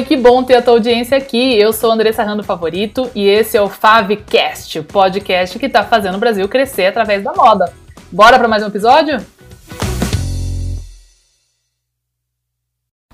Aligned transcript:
Oi, 0.00 0.06
que 0.06 0.16
bom 0.16 0.42
ter 0.42 0.54
a 0.54 0.62
tua 0.62 0.72
audiência 0.72 1.18
aqui. 1.18 1.58
Eu 1.58 1.74
sou 1.74 1.92
Andressa 1.92 2.22
Rando 2.22 2.42
Favorito 2.42 3.10
e 3.14 3.28
esse 3.28 3.58
é 3.58 3.60
o 3.60 3.68
Favcast, 3.68 4.78
o 4.78 4.84
podcast 4.84 5.58
que 5.58 5.66
está 5.66 5.84
fazendo 5.84 6.14
o 6.14 6.18
Brasil 6.18 6.48
crescer 6.48 6.86
através 6.86 7.22
da 7.22 7.34
moda. 7.34 7.70
Bora 8.10 8.38
para 8.38 8.48
mais 8.48 8.62
um 8.62 8.68
episódio? 8.68 9.18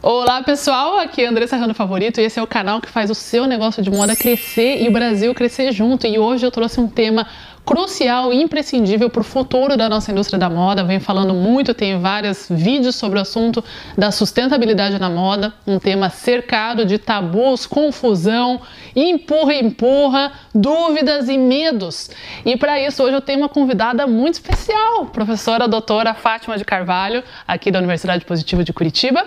Olá 0.00 0.44
pessoal, 0.44 1.00
aqui 1.00 1.24
é 1.24 1.26
Andressa 1.26 1.56
Rando 1.56 1.74
Favorito 1.74 2.20
e 2.20 2.24
esse 2.24 2.38
é 2.38 2.42
o 2.42 2.46
canal 2.46 2.80
que 2.80 2.88
faz 2.88 3.10
o 3.10 3.14
seu 3.16 3.48
negócio 3.48 3.82
de 3.82 3.90
moda 3.90 4.14
crescer 4.14 4.80
e 4.80 4.86
o 4.86 4.92
Brasil 4.92 5.34
crescer 5.34 5.72
junto. 5.72 6.06
E 6.06 6.20
hoje 6.20 6.46
eu 6.46 6.52
trouxe 6.52 6.78
um 6.78 6.86
tema 6.86 7.26
crucial 7.66 8.32
e 8.32 8.40
imprescindível 8.40 9.10
para 9.10 9.20
o 9.20 9.24
futuro 9.24 9.76
da 9.76 9.88
nossa 9.88 10.12
indústria 10.12 10.38
da 10.38 10.48
moda. 10.48 10.84
Venho 10.84 11.00
falando 11.00 11.34
muito, 11.34 11.74
tem 11.74 11.98
vários 11.98 12.46
vídeos 12.48 12.94
sobre 12.94 13.18
o 13.18 13.22
assunto 13.22 13.62
da 13.98 14.12
sustentabilidade 14.12 15.00
na 15.00 15.10
moda, 15.10 15.52
um 15.66 15.80
tema 15.80 16.08
cercado 16.08 16.86
de 16.86 16.96
tabus, 16.96 17.66
confusão, 17.66 18.60
empurra, 18.94 19.54
empurra, 19.54 20.32
dúvidas 20.54 21.28
e 21.28 21.36
medos. 21.36 22.08
E 22.44 22.56
para 22.56 22.80
isso 22.80 23.02
hoje 23.02 23.16
eu 23.16 23.20
tenho 23.20 23.40
uma 23.40 23.48
convidada 23.48 24.06
muito 24.06 24.34
especial, 24.34 25.06
professora 25.06 25.66
doutora 25.66 26.14
Fátima 26.14 26.56
de 26.56 26.64
Carvalho, 26.64 27.24
aqui 27.48 27.72
da 27.72 27.80
Universidade 27.80 28.24
Positiva 28.24 28.62
de 28.62 28.72
Curitiba. 28.72 29.26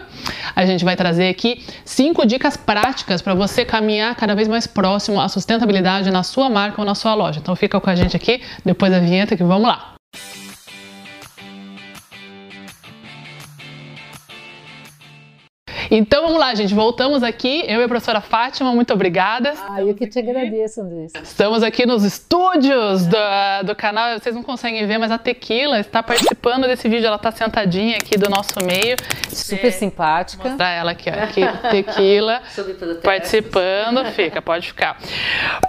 A 0.56 0.66
gente 0.66 0.86
vai 0.86 0.96
trazer 0.96 1.28
aqui 1.28 1.62
cinco 1.84 2.26
dicas 2.26 2.56
práticas 2.56 3.22
para 3.22 3.34
você 3.34 3.66
caminhar 3.66 4.16
cada 4.16 4.34
vez 4.34 4.48
mais 4.48 4.66
próximo 4.66 5.20
à 5.20 5.28
sustentabilidade 5.28 6.10
na 6.10 6.24
sua 6.24 6.50
marca 6.50 6.80
ou 6.80 6.86
na 6.86 6.96
sua 6.96 7.14
loja. 7.14 7.40
Então 7.40 7.54
fica 7.54 7.82
com 7.82 7.90
a 7.90 7.96
gente 7.96 8.16
aqui 8.16 8.29
aqui 8.30 8.44
depois 8.64 8.92
da 8.92 9.00
vinheta 9.00 9.36
que 9.36 9.44
vamos 9.44 9.68
lá. 9.68 9.96
Então 15.92 16.22
vamos 16.22 16.40
lá, 16.40 16.54
gente. 16.54 16.74
Voltamos 16.74 17.24
aqui. 17.24 17.64
Eu 17.68 17.82
e 17.82 17.84
a 17.84 17.88
professora 17.88 18.22
Fátima, 18.22 18.72
muito 18.74 18.94
obrigada. 18.94 19.54
Ah, 19.68 19.82
eu 19.82 19.96
que 19.96 20.06
te 20.06 20.20
agradeço, 20.20 20.82
Andressa. 20.82 21.18
Estamos 21.24 21.64
aqui 21.64 21.84
nos 21.84 22.04
estúdios 22.04 23.08
do, 23.08 23.18
do 23.66 23.76
canal. 23.76 24.20
Vocês 24.20 24.36
não 24.36 24.44
conseguem 24.44 24.86
ver, 24.86 25.00
mas 25.00 25.12
a 25.12 25.18
Tequila 25.18 25.80
está 25.80 26.04
participando 26.04 26.68
desse 26.68 26.88
vídeo. 26.88 27.08
Ela 27.08 27.16
está 27.16 27.32
sentadinha 27.32 27.98
aqui 27.98 28.20
do 28.20 28.30
nosso 28.30 28.54
meio. 28.64 28.96
Super 29.30 29.70
é, 29.70 29.72
simpática. 29.72 30.48
Mostrar 30.48 30.70
ela 30.70 30.92
aqui, 30.92 31.10
ó. 31.10 31.24
Aqui, 31.24 31.42
Tequila. 31.72 32.42
participando. 33.04 34.06
Fica, 34.14 34.44
pode 34.44 34.68
ficar. 34.68 34.96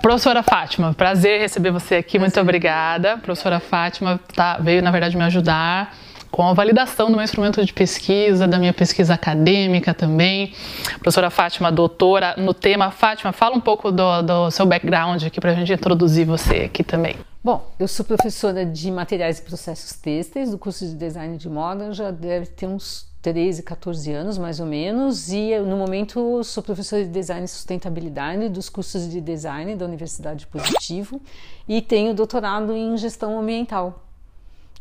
Professora 0.03 0.43
Fátima, 0.43 0.93
prazer 0.93 1.41
receber 1.41 1.71
você 1.71 1.97
aqui. 1.97 2.19
Muito 2.19 2.39
obrigada. 2.39 3.17
Professora 3.17 3.59
Fátima 3.59 4.21
tá, 4.35 4.59
veio, 4.61 4.83
na 4.83 4.91
verdade, 4.91 5.17
me 5.17 5.25
ajudar 5.25 5.95
com 6.31 6.47
a 6.47 6.53
validação 6.53 7.11
do 7.11 7.17
meu 7.17 7.25
instrumento 7.25 7.65
de 7.65 7.73
pesquisa, 7.73 8.47
da 8.47 8.59
minha 8.59 8.73
pesquisa 8.73 9.15
acadêmica 9.15 9.93
também. 9.93 10.53
Professora 10.99 11.31
Fátima, 11.31 11.73
doutora 11.73 12.35
no 12.39 12.55
tema. 12.55 12.91
Fátima, 12.91 13.33
fala 13.33 13.57
um 13.57 13.61
pouco 13.61 13.91
do, 13.91 14.23
do 14.23 14.51
seu 14.51 14.65
background 14.67 15.23
aqui 15.25 15.41
para 15.41 15.51
a 15.51 15.55
gente 15.55 15.73
introduzir 15.73 16.25
você 16.25 16.63
aqui 16.63 16.85
também. 16.85 17.17
Bom, 17.43 17.73
eu 17.79 17.89
sou 17.89 18.05
professora 18.05 18.67
de 18.67 18.91
materiais 18.91 19.39
e 19.39 19.43
processos 19.43 19.95
têxteis 19.95 20.51
do 20.51 20.59
curso 20.59 20.85
de 20.87 20.95
design 20.95 21.39
de 21.39 21.49
moda, 21.49 21.93
já 21.93 22.11
deve 22.11 22.47
ter 22.47 22.67
uns 22.67 23.09
13, 23.23 23.63
14 23.63 24.13
anos 24.13 24.39
mais 24.39 24.61
ou 24.61 24.67
menos, 24.67 25.33
e 25.33 25.59
no 25.59 25.77
momento 25.77 26.43
sou 26.45 26.63
professora 26.63 27.03
de 27.03 27.11
design 27.11 27.45
e 27.45 27.49
sustentabilidade 27.49 28.49
dos 28.49 28.69
cursos 28.69 29.09
de 29.09 29.21
design 29.21 29.75
da 29.75 29.85
Universidade 29.87 30.47
Positivo 30.47 31.21
e 31.69 31.81
tenho 31.81 32.15
doutorado 32.15 32.75
em 32.75 32.97
gestão 32.97 33.39
ambiental 33.39 34.07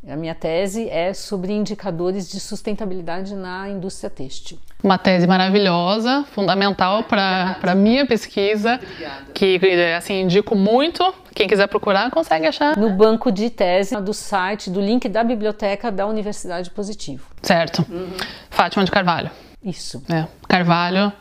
a 0.08 0.16
minha 0.16 0.34
tese 0.34 0.90
é 0.90 1.14
sobre 1.14 1.52
indicadores 1.52 2.30
de 2.30 2.40
sustentabilidade 2.40 3.36
na 3.36 3.68
indústria 3.70 4.10
têxtil. 4.10 4.58
Uma 4.82 4.98
tese 4.98 5.28
maravilhosa, 5.28 6.24
fundamental 6.32 7.04
para 7.04 7.58
a 7.62 7.76
minha 7.76 8.06
pesquisa, 8.06 8.76
Obrigada. 8.82 9.32
que 9.34 9.60
assim 9.98 10.22
indico 10.22 10.56
muito. 10.56 11.14
Quem 11.36 11.48
quiser 11.48 11.68
procurar 11.68 12.10
consegue 12.12 12.48
achar. 12.48 12.78
No 12.78 12.92
banco 12.92 13.30
de 13.30 13.50
tese 13.50 14.00
do 14.00 14.14
site, 14.14 14.70
do 14.70 14.80
link 14.80 15.10
da 15.10 15.24
biblioteca 15.24 15.92
da 15.92 16.08
Universidade 16.08 16.70
Positivo. 16.72 17.28
Certo. 17.42 17.86
Uhum. 17.90 18.16
Fátima 18.50 18.86
de 18.86 18.92
Carvalho. 18.92 19.30
Isso. 19.62 20.02
É. 20.10 20.26
Carvalho 20.48 21.12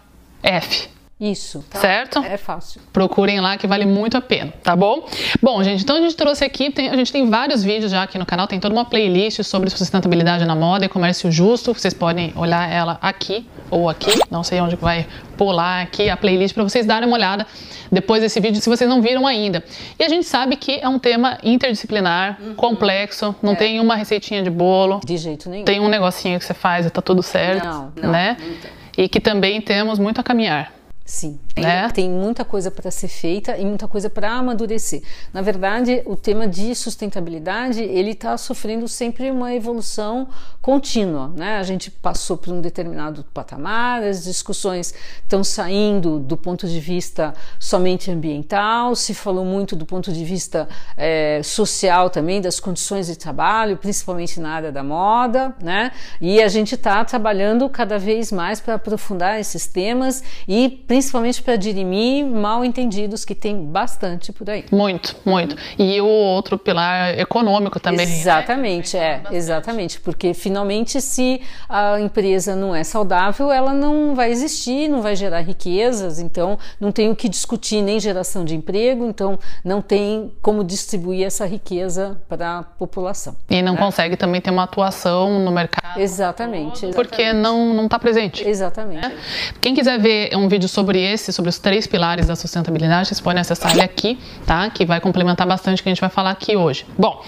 F. 0.41 0.88
Isso. 1.21 1.65
Tá? 1.69 1.81
Certo? 1.81 2.21
É 2.21 2.37
fácil. 2.37 2.81
Procurem 2.93 3.41
lá 3.41 3.56
que 3.56 3.67
vale 3.67 3.84
muito 3.84 4.17
a 4.17 4.21
pena, 4.21 4.53
tá 4.62 4.77
bom? 4.77 5.05
Bom, 5.43 5.61
gente, 5.65 5.83
então 5.83 5.97
a 5.97 6.01
gente 6.01 6.15
trouxe 6.15 6.45
aqui, 6.45 6.71
tem, 6.71 6.89
a 6.89 6.97
gente 6.97 7.11
tem 7.11 7.29
vários 7.29 7.65
vídeos 7.65 7.91
já 7.91 8.05
aqui 8.05 8.17
no 8.19 8.25
canal, 8.25 8.47
tem 8.47 8.61
toda 8.61 8.73
uma 8.73 8.84
playlist 8.84 9.43
sobre 9.43 9.69
sustentabilidade 9.69 10.45
na 10.45 10.55
moda 10.55 10.84
e 10.84 10.89
comércio 10.89 11.31
justo. 11.33 11.75
Vocês 11.75 11.93
podem 11.93 12.33
olhar 12.37 12.71
ela 12.71 12.99
aqui 13.03 13.45
ou 13.69 13.89
aqui, 13.89 14.12
não 14.31 14.45
sei 14.45 14.61
onde 14.61 14.77
vai 14.77 15.06
pular 15.37 15.83
aqui 15.83 16.09
a 16.09 16.17
playlist 16.17 16.55
para 16.55 16.62
vocês 16.62 16.87
darem 16.87 17.09
uma 17.09 17.17
olhada 17.17 17.47
depois 17.91 18.23
desse 18.23 18.39
vídeo 18.39 18.61
se 18.61 18.69
vocês 18.69 18.89
não 18.89 19.03
viram 19.03 19.27
ainda. 19.27 19.65
E 19.99 20.05
a 20.05 20.09
gente 20.09 20.25
sabe 20.25 20.55
que 20.55 20.79
é 20.81 20.89
um 20.89 21.00
tema 21.00 21.39
interdisciplinar, 21.43 22.39
uhum. 22.41 22.55
complexo, 22.55 23.35
não 23.43 23.55
é. 23.55 23.56
tem 23.56 23.81
uma 23.81 23.97
receitinha 23.97 24.43
de 24.43 24.50
bolo. 24.50 25.00
De 25.05 25.17
jeito 25.17 25.50
nenhum. 25.50 25.65
Tem 25.65 25.81
um 25.81 25.89
negocinho 25.89 26.39
que 26.39 26.45
você 26.45 26.55
faz 26.55 26.87
e 26.87 26.91
tá 26.91 27.03
tudo 27.03 27.25
certo, 27.25 27.65
não, 27.65 27.93
não, 28.00 28.11
né? 28.12 28.37
Não 28.39 28.79
e 28.99 29.09
que 29.09 29.21
também 29.21 29.61
temos 29.61 29.97
muito 30.00 30.21
a 30.21 30.25
caminhar. 30.25 30.73
Sim, 31.08 31.41
né? 31.56 31.88
tem 31.88 32.10
muita 32.10 32.44
coisa 32.44 32.70
para 32.70 32.91
ser 32.91 33.08
feita 33.08 33.56
e 33.56 33.64
muita 33.64 33.88
coisa 33.88 34.10
para 34.10 34.30
amadurecer. 34.30 35.02
Na 35.32 35.41
verdade, 35.41 36.02
o 36.04 36.14
tema 36.14 36.46
de 36.46 36.74
sustentabilidade 36.74 37.82
ele 37.82 38.10
está 38.10 38.36
sofrendo 38.36 38.86
sempre 38.86 39.30
uma 39.30 39.54
evolução 39.54 40.28
contínua. 40.60 41.32
Né? 41.34 41.56
A 41.56 41.62
gente 41.62 41.91
passou 41.91 42.36
por 42.36 42.52
um 42.52 42.60
determinado 42.60 43.24
patamar, 43.32 44.02
as 44.02 44.24
discussões 44.24 44.92
estão 45.22 45.42
saindo 45.42 46.19
do 46.19 46.36
ponto 46.36 46.69
de 46.69 46.78
vista 46.78 47.32
somente 47.58 48.10
ambiental, 48.10 48.94
se 48.94 49.14
falou 49.14 49.46
muito 49.46 49.75
do 49.75 49.86
ponto 49.86 50.12
de 50.12 50.25
vista 50.26 50.69
é, 50.94 51.40
social 51.42 52.10
também, 52.10 52.38
das 52.38 52.60
condições 52.60 53.06
de 53.06 53.16
trabalho, 53.16 53.78
principalmente 53.78 54.38
na 54.38 54.50
área 54.50 54.70
da 54.70 54.84
moda, 54.84 55.56
né? 55.62 55.90
E 56.20 56.42
a 56.42 56.48
gente 56.48 56.75
está 56.75 57.02
trabalhando 57.02 57.66
cada 57.70 57.98
vez 57.98 58.30
mais 58.30 58.60
para 58.60 58.75
aprofundar 58.75 59.40
esses 59.40 59.66
temas 59.66 60.22
e 60.46 60.69
principalmente 60.69 60.97
principalmente 60.98 61.41
para 61.42 61.54
dirimir 61.54 62.26
mal 62.26 62.64
entendidos 62.64 63.25
que 63.25 63.32
tem 63.32 63.64
bastante 63.64 64.32
por 64.32 64.50
aí. 64.50 64.64
Muito, 64.72 65.14
muito. 65.25 65.56
E 65.78 66.00
o 66.00 66.06
outro 66.06 66.59
pilar 66.59 67.16
econômico 67.16 67.78
também. 67.78 68.04
Exatamente, 68.04 68.97
né? 68.97 69.22
é, 69.31 69.37
exatamente, 69.37 70.00
porque 70.00 70.34
finalmente 70.34 71.00
se 71.00 71.41
a 71.69 72.00
empresa 72.00 72.56
não 72.56 72.75
é 72.75 72.82
saudável, 72.82 73.53
ela 73.53 73.72
não 73.72 74.16
vai 74.16 74.32
existir, 74.32 74.88
não 74.88 75.00
vai 75.00 75.14
gerar 75.14 75.38
riquezas, 75.38 76.19
então 76.19 76.58
não 76.81 76.91
tem 76.91 77.12
o 77.12 77.14
que 77.14 77.28
discutir 77.28 77.81
nem 77.81 78.00
geração 78.00 78.44
de 78.44 78.56
emprego, 78.56 79.06
então 79.06 79.38
não 79.64 79.81
tem 79.81 80.32
como 80.42 80.64
distribuir 80.64 81.25
essa 81.25 81.47
riqueza 81.47 82.20
para 82.28 82.58
a 82.58 82.62
população. 82.64 83.37
E 83.48 83.62
não 83.62 83.75
né? 83.75 83.78
consegue 83.78 84.16
também 84.16 84.41
ter 84.41 84.50
uma 84.50 84.64
atuação 84.64 85.38
no 85.44 85.53
mercado. 85.53 85.88
Exatamente. 86.03 86.86
exatamente. 86.86 86.94
Porque 86.94 87.32
não 87.32 87.84
está 87.84 87.98
presente. 87.98 88.47
Exatamente. 88.47 89.09
Né? 89.09 89.16
Quem 89.60 89.75
quiser 89.75 89.98
ver 89.98 90.36
um 90.36 90.48
vídeo 90.48 90.69
sobre 90.69 90.88
sobre 90.88 91.03
esse, 91.03 91.32
sobre 91.32 91.50
os 91.50 91.59
três 91.59 91.86
pilares 91.86 92.26
da 92.26 92.34
sustentabilidade, 92.34 93.09
vocês 93.09 93.20
podem 93.20 93.41
acessar 93.41 93.72
ele 93.72 93.82
aqui, 93.82 94.19
tá? 94.47 94.70
Que 94.70 94.87
vai 94.87 95.00
complementar 95.00 95.47
bastante 95.47 95.81
o 95.81 95.82
que 95.82 95.88
a 95.88 95.92
gente 95.92 96.00
vai 96.00 96.08
falar 96.08 96.31
aqui 96.31 96.56
hoje. 96.56 96.87
Bom, 96.98 97.22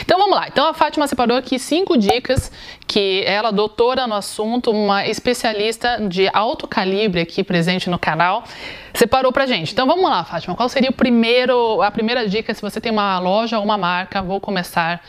então 0.00 0.18
vamos 0.18 0.36
lá. 0.36 0.46
Então 0.48 0.68
a 0.68 0.74
Fátima 0.74 1.06
separou 1.06 1.36
aqui 1.36 1.58
cinco 1.58 1.96
dicas 1.96 2.52
que 2.86 3.22
ela, 3.24 3.50
doutora 3.50 4.06
no 4.06 4.14
assunto, 4.14 4.70
uma 4.70 5.06
especialista 5.06 5.98
de 6.06 6.28
alto 6.32 6.68
calibre 6.68 7.20
aqui 7.20 7.42
presente 7.42 7.88
no 7.88 7.98
canal, 7.98 8.44
separou 8.92 9.32
pra 9.32 9.46
gente. 9.46 9.72
Então 9.72 9.86
vamos 9.86 10.08
lá, 10.08 10.22
Fátima. 10.22 10.54
Qual 10.54 10.68
seria 10.68 10.90
o 10.90 10.94
primeiro, 10.94 11.80
a 11.80 11.90
primeira 11.90 12.28
dica 12.28 12.52
se 12.52 12.60
você 12.60 12.80
tem 12.80 12.92
uma 12.92 13.18
loja 13.18 13.58
ou 13.58 13.64
uma 13.64 13.78
marca? 13.78 14.20
Vou 14.20 14.40
começar 14.40 15.00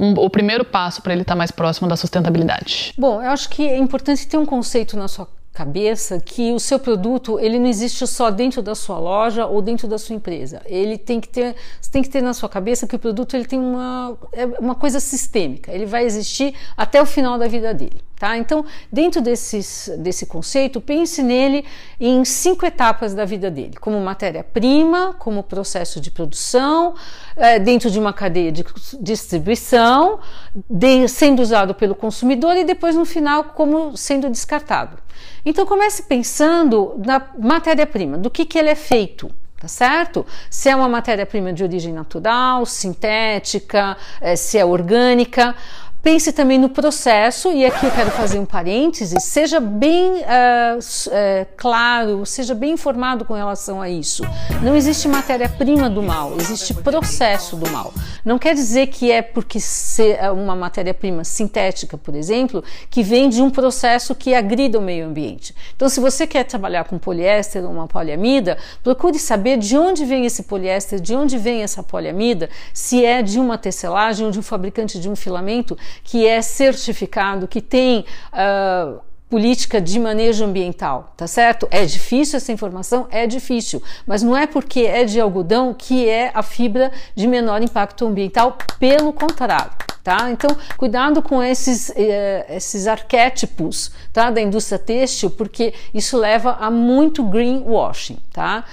um, 0.00 0.14
o 0.14 0.30
primeiro 0.30 0.64
passo 0.64 1.02
para 1.02 1.12
ele 1.12 1.22
estar 1.22 1.34
tá 1.34 1.38
mais 1.38 1.50
próximo 1.50 1.86
da 1.86 1.96
sustentabilidade? 1.96 2.94
Bom, 2.96 3.22
eu 3.22 3.30
acho 3.30 3.50
que 3.50 3.68
é 3.68 3.76
importante 3.76 4.26
ter 4.26 4.38
um 4.38 4.46
conceito 4.46 4.96
na 4.96 5.06
sua 5.06 5.28
cabeça 5.52 6.20
que 6.20 6.52
o 6.52 6.60
seu 6.60 6.78
produto 6.78 7.38
ele 7.38 7.58
não 7.58 7.66
existe 7.66 8.06
só 8.06 8.30
dentro 8.30 8.62
da 8.62 8.74
sua 8.74 8.98
loja 8.98 9.46
ou 9.46 9.60
dentro 9.60 9.86
da 9.86 9.98
sua 9.98 10.16
empresa. 10.16 10.62
Ele 10.64 10.96
tem 10.96 11.20
que 11.20 11.28
ter, 11.28 11.54
você 11.78 11.90
tem 11.90 12.02
que 12.02 12.08
ter 12.08 12.22
na 12.22 12.32
sua 12.32 12.48
cabeça 12.48 12.86
que 12.86 12.96
o 12.96 12.98
produto 12.98 13.34
ele 13.34 13.44
tem 13.44 13.58
uma, 13.58 14.16
é 14.32 14.46
uma 14.58 14.74
coisa 14.74 14.98
sistêmica. 15.00 15.70
Ele 15.70 15.84
vai 15.84 16.04
existir 16.04 16.54
até 16.76 17.02
o 17.02 17.06
final 17.06 17.38
da 17.38 17.46
vida 17.46 17.74
dele. 17.74 18.00
Tá? 18.20 18.36
Então, 18.36 18.66
dentro 18.92 19.22
desses, 19.22 19.90
desse 19.96 20.26
conceito, 20.26 20.78
pense 20.78 21.22
nele 21.22 21.64
em 21.98 22.22
cinco 22.22 22.66
etapas 22.66 23.14
da 23.14 23.24
vida 23.24 23.50
dele, 23.50 23.78
como 23.80 23.98
matéria-prima, 23.98 25.14
como 25.18 25.42
processo 25.42 25.98
de 25.98 26.10
produção, 26.10 26.94
é, 27.34 27.58
dentro 27.58 27.90
de 27.90 27.98
uma 27.98 28.12
cadeia 28.12 28.52
de 28.52 28.62
distribuição, 29.00 30.20
de, 30.68 31.08
sendo 31.08 31.40
usado 31.40 31.74
pelo 31.74 31.94
consumidor 31.94 32.58
e 32.58 32.64
depois 32.64 32.94
no 32.94 33.06
final 33.06 33.42
como 33.42 33.96
sendo 33.96 34.28
descartado. 34.28 34.98
Então 35.42 35.64
comece 35.64 36.02
pensando 36.02 37.00
na 37.02 37.26
matéria-prima, 37.38 38.18
do 38.18 38.28
que, 38.28 38.44
que 38.44 38.58
ele 38.58 38.68
é 38.68 38.74
feito 38.74 39.30
tá 39.60 39.68
certo? 39.68 40.24
Se 40.48 40.70
é 40.70 40.74
uma 40.74 40.88
matéria-prima 40.88 41.52
de 41.52 41.62
origem 41.62 41.92
natural, 41.92 42.64
sintética, 42.64 43.94
é, 44.18 44.34
se 44.34 44.56
é 44.56 44.64
orgânica. 44.64 45.54
Pense 46.02 46.32
também 46.32 46.58
no 46.58 46.70
processo, 46.70 47.52
e 47.52 47.62
aqui 47.62 47.84
eu 47.84 47.90
quero 47.90 48.10
fazer 48.10 48.38
um 48.38 48.46
parêntese, 48.46 49.20
seja 49.20 49.60
bem 49.60 50.12
uh, 50.12 50.78
uh, 50.78 51.46
claro, 51.58 52.24
seja 52.24 52.54
bem 52.54 52.72
informado 52.72 53.22
com 53.22 53.34
relação 53.34 53.82
a 53.82 53.90
isso. 53.90 54.22
Não 54.62 54.74
existe 54.74 55.06
matéria-prima 55.06 55.90
do 55.90 56.02
mal, 56.02 56.34
existe 56.38 56.72
processo 56.72 57.54
do 57.54 57.70
mal. 57.70 57.92
Não 58.24 58.38
quer 58.38 58.54
dizer 58.54 58.86
que 58.86 59.12
é 59.12 59.20
porque 59.20 59.60
ser 59.60 60.16
é 60.18 60.30
uma 60.30 60.56
matéria-prima 60.56 61.22
sintética, 61.22 61.98
por 61.98 62.14
exemplo, 62.14 62.64
que 62.88 63.02
vem 63.02 63.28
de 63.28 63.42
um 63.42 63.50
processo 63.50 64.14
que 64.14 64.34
agrida 64.34 64.78
o 64.78 64.82
meio 64.82 65.06
ambiente. 65.06 65.54
Então, 65.76 65.86
se 65.86 66.00
você 66.00 66.26
quer 66.26 66.44
trabalhar 66.44 66.84
com 66.84 66.98
poliéster 66.98 67.62
ou 67.62 67.70
uma 67.70 67.86
poliamida, 67.86 68.56
procure 68.82 69.18
saber 69.18 69.58
de 69.58 69.76
onde 69.76 70.06
vem 70.06 70.24
esse 70.24 70.44
poliéster, 70.44 70.98
de 70.98 71.14
onde 71.14 71.36
vem 71.36 71.62
essa 71.62 71.82
poliamida, 71.82 72.48
se 72.72 73.04
é 73.04 73.20
de 73.20 73.38
uma 73.38 73.58
tecelagem 73.58 74.24
ou 74.24 74.32
de 74.32 74.38
um 74.38 74.42
fabricante 74.42 74.98
de 74.98 75.06
um 75.06 75.14
filamento 75.14 75.76
que 76.04 76.26
é 76.26 76.40
certificado, 76.42 77.48
que 77.48 77.60
tem 77.60 78.04
uh, 78.32 79.00
política 79.30 79.80
de 79.80 79.98
manejo 79.98 80.44
ambiental, 80.44 81.14
tá 81.16 81.26
certo? 81.26 81.68
É 81.70 81.84
difícil 81.84 82.36
essa 82.36 82.50
informação? 82.50 83.06
É 83.10 83.26
difícil, 83.26 83.80
mas 84.04 84.22
não 84.22 84.36
é 84.36 84.46
porque 84.46 84.80
é 84.80 85.04
de 85.04 85.20
algodão 85.20 85.72
que 85.72 86.08
é 86.08 86.32
a 86.34 86.42
fibra 86.42 86.90
de 87.14 87.28
menor 87.28 87.62
impacto 87.62 88.06
ambiental, 88.06 88.58
pelo 88.78 89.12
contrário. 89.12 89.89
Tá? 90.02 90.30
Então, 90.30 90.56
cuidado 90.78 91.20
com 91.20 91.42
esses, 91.42 91.92
eh, 91.94 92.46
esses 92.48 92.86
arquétipos 92.86 93.90
tá? 94.14 94.30
da 94.30 94.40
indústria 94.40 94.78
têxtil, 94.78 95.30
porque 95.30 95.74
isso 95.92 96.16
leva 96.16 96.56
a 96.58 96.70
muito 96.70 97.22
greenwashing. 97.22 98.16
Tá? 98.32 98.64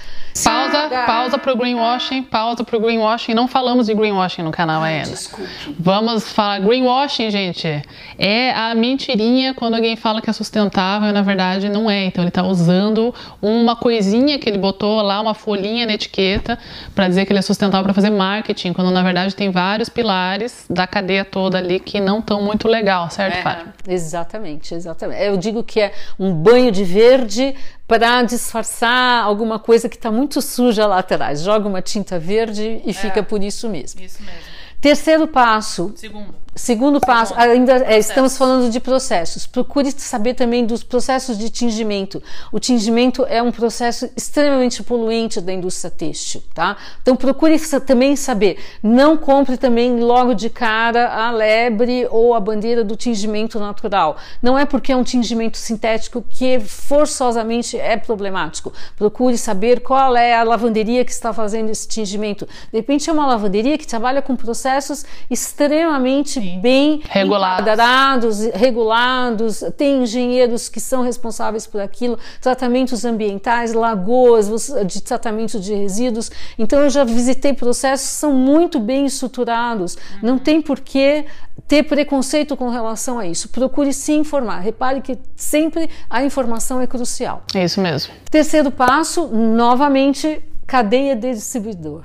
Pausa, 0.42 0.88
pausa 1.04 1.38
para 1.38 1.52
o 1.52 1.56
greenwashing, 1.56 2.22
pausa 2.22 2.64
para 2.64 2.76
o 2.76 2.80
greenwashing. 2.80 3.34
Não 3.34 3.46
falamos 3.46 3.88
de 3.88 3.94
greenwashing 3.94 4.42
no 4.42 4.50
canal 4.50 4.82
ainda. 4.82 5.10
Desculpe. 5.10 5.50
Vamos 5.78 6.32
falar. 6.32 6.60
Greenwashing, 6.60 7.30
gente, 7.30 7.82
é 8.16 8.52
a 8.52 8.74
mentirinha 8.74 9.52
quando 9.52 9.74
alguém 9.74 9.96
fala 9.96 10.22
que 10.22 10.30
é 10.30 10.32
sustentável 10.32 11.10
e 11.10 11.12
na 11.12 11.22
verdade 11.22 11.68
não 11.68 11.90
é. 11.90 12.04
Então, 12.04 12.22
ele 12.22 12.28
está 12.28 12.42
usando 12.42 13.14
uma 13.42 13.76
coisinha 13.76 14.38
que 14.38 14.48
ele 14.48 14.58
botou 14.58 15.02
lá, 15.02 15.20
uma 15.20 15.34
folhinha 15.34 15.84
na 15.84 15.92
etiqueta, 15.92 16.58
para 16.94 17.08
dizer 17.08 17.26
que 17.26 17.32
ele 17.32 17.40
é 17.40 17.42
sustentável 17.42 17.84
para 17.84 17.92
fazer 17.92 18.10
marketing, 18.10 18.72
quando 18.72 18.90
na 18.90 19.02
verdade 19.02 19.34
tem 19.34 19.50
vários 19.50 19.88
pilares 19.90 20.64
da 20.70 20.86
cadeia 20.86 21.17
cadeia 21.18 21.24
toda 21.24 21.58
ali 21.58 21.80
que 21.80 22.00
não 22.00 22.20
estão 22.20 22.42
muito 22.42 22.68
legal, 22.68 23.10
certo, 23.10 23.38
é, 23.38 23.42
Fátima? 23.42 23.74
Exatamente, 23.86 24.74
exatamente. 24.74 25.22
Eu 25.22 25.36
digo 25.36 25.62
que 25.62 25.80
é 25.80 25.92
um 26.18 26.32
banho 26.32 26.70
de 26.70 26.84
verde 26.84 27.54
para 27.86 28.22
disfarçar 28.22 29.24
alguma 29.24 29.58
coisa 29.58 29.88
que 29.88 29.96
está 29.96 30.10
muito 30.10 30.40
suja 30.42 30.86
lá 30.86 30.98
atrás. 30.98 31.42
Joga 31.42 31.68
uma 31.68 31.82
tinta 31.82 32.18
verde 32.18 32.82
e 32.84 32.90
é, 32.90 32.92
fica 32.92 33.22
por 33.22 33.42
isso 33.42 33.68
mesmo. 33.68 34.00
Isso 34.00 34.22
mesmo. 34.22 34.58
Terceiro 34.80 35.26
passo. 35.26 35.92
Segundo. 35.96 36.34
Segundo 36.58 37.00
passo, 37.00 37.32
ainda 37.36 37.84
é, 37.84 37.98
estamos 37.98 38.36
falando 38.36 38.68
de 38.68 38.80
processos. 38.80 39.46
Procure 39.46 39.92
saber 39.92 40.34
também 40.34 40.66
dos 40.66 40.82
processos 40.82 41.38
de 41.38 41.48
tingimento. 41.50 42.20
O 42.50 42.58
tingimento 42.58 43.24
é 43.28 43.40
um 43.40 43.52
processo 43.52 44.10
extremamente 44.16 44.82
poluente 44.82 45.40
da 45.40 45.52
indústria 45.52 45.88
têxtil, 45.88 46.42
tá? 46.52 46.76
Então 47.00 47.14
procure 47.14 47.56
também 47.86 48.16
saber. 48.16 48.58
Não 48.82 49.16
compre 49.16 49.56
também 49.56 50.00
logo 50.00 50.34
de 50.34 50.50
cara 50.50 51.08
a 51.14 51.30
lebre 51.30 52.08
ou 52.10 52.34
a 52.34 52.40
bandeira 52.40 52.82
do 52.82 52.96
tingimento 52.96 53.60
natural. 53.60 54.16
Não 54.42 54.58
é 54.58 54.64
porque 54.64 54.90
é 54.90 54.96
um 54.96 55.04
tingimento 55.04 55.56
sintético 55.56 56.24
que 56.28 56.58
forçosamente 56.58 57.78
é 57.78 57.96
problemático. 57.96 58.72
Procure 58.96 59.38
saber 59.38 59.78
qual 59.80 60.16
é 60.16 60.34
a 60.34 60.42
lavanderia 60.42 61.04
que 61.04 61.12
está 61.12 61.32
fazendo 61.32 61.70
esse 61.70 61.86
tingimento. 61.86 62.46
De 62.72 62.78
repente 62.78 63.08
é 63.08 63.12
uma 63.12 63.26
lavanderia 63.26 63.78
que 63.78 63.86
trabalha 63.86 64.20
com 64.20 64.34
processos 64.34 65.04
extremamente 65.30 66.47
bem 66.60 67.02
regulados. 67.08 68.40
regulados, 68.54 69.64
tem 69.76 70.02
engenheiros 70.02 70.68
que 70.68 70.80
são 70.80 71.02
responsáveis 71.02 71.66
por 71.66 71.80
aquilo, 71.80 72.18
tratamentos 72.40 73.04
ambientais, 73.04 73.72
lagoas 73.72 74.48
de 74.86 75.02
tratamento 75.02 75.60
de 75.60 75.74
resíduos. 75.74 76.30
Então 76.58 76.80
eu 76.80 76.90
já 76.90 77.04
visitei 77.04 77.52
processos 77.52 78.08
que 78.08 78.14
são 78.14 78.32
muito 78.32 78.80
bem 78.80 79.06
estruturados. 79.06 79.94
Uhum. 79.94 80.18
Não 80.22 80.38
tem 80.38 80.60
por 80.60 80.80
que 80.80 81.24
ter 81.66 81.82
preconceito 81.82 82.56
com 82.56 82.68
relação 82.68 83.18
a 83.18 83.26
isso. 83.26 83.48
Procure 83.48 83.92
se 83.92 84.12
informar. 84.12 84.60
Repare 84.60 85.00
que 85.00 85.18
sempre 85.36 85.90
a 86.08 86.24
informação 86.24 86.80
é 86.80 86.86
crucial. 86.86 87.42
É 87.54 87.64
isso 87.64 87.80
mesmo. 87.80 88.12
Terceiro 88.30 88.70
passo, 88.70 89.26
novamente, 89.28 90.42
cadeia 90.66 91.16
de 91.16 91.32
distribuidor, 91.32 92.04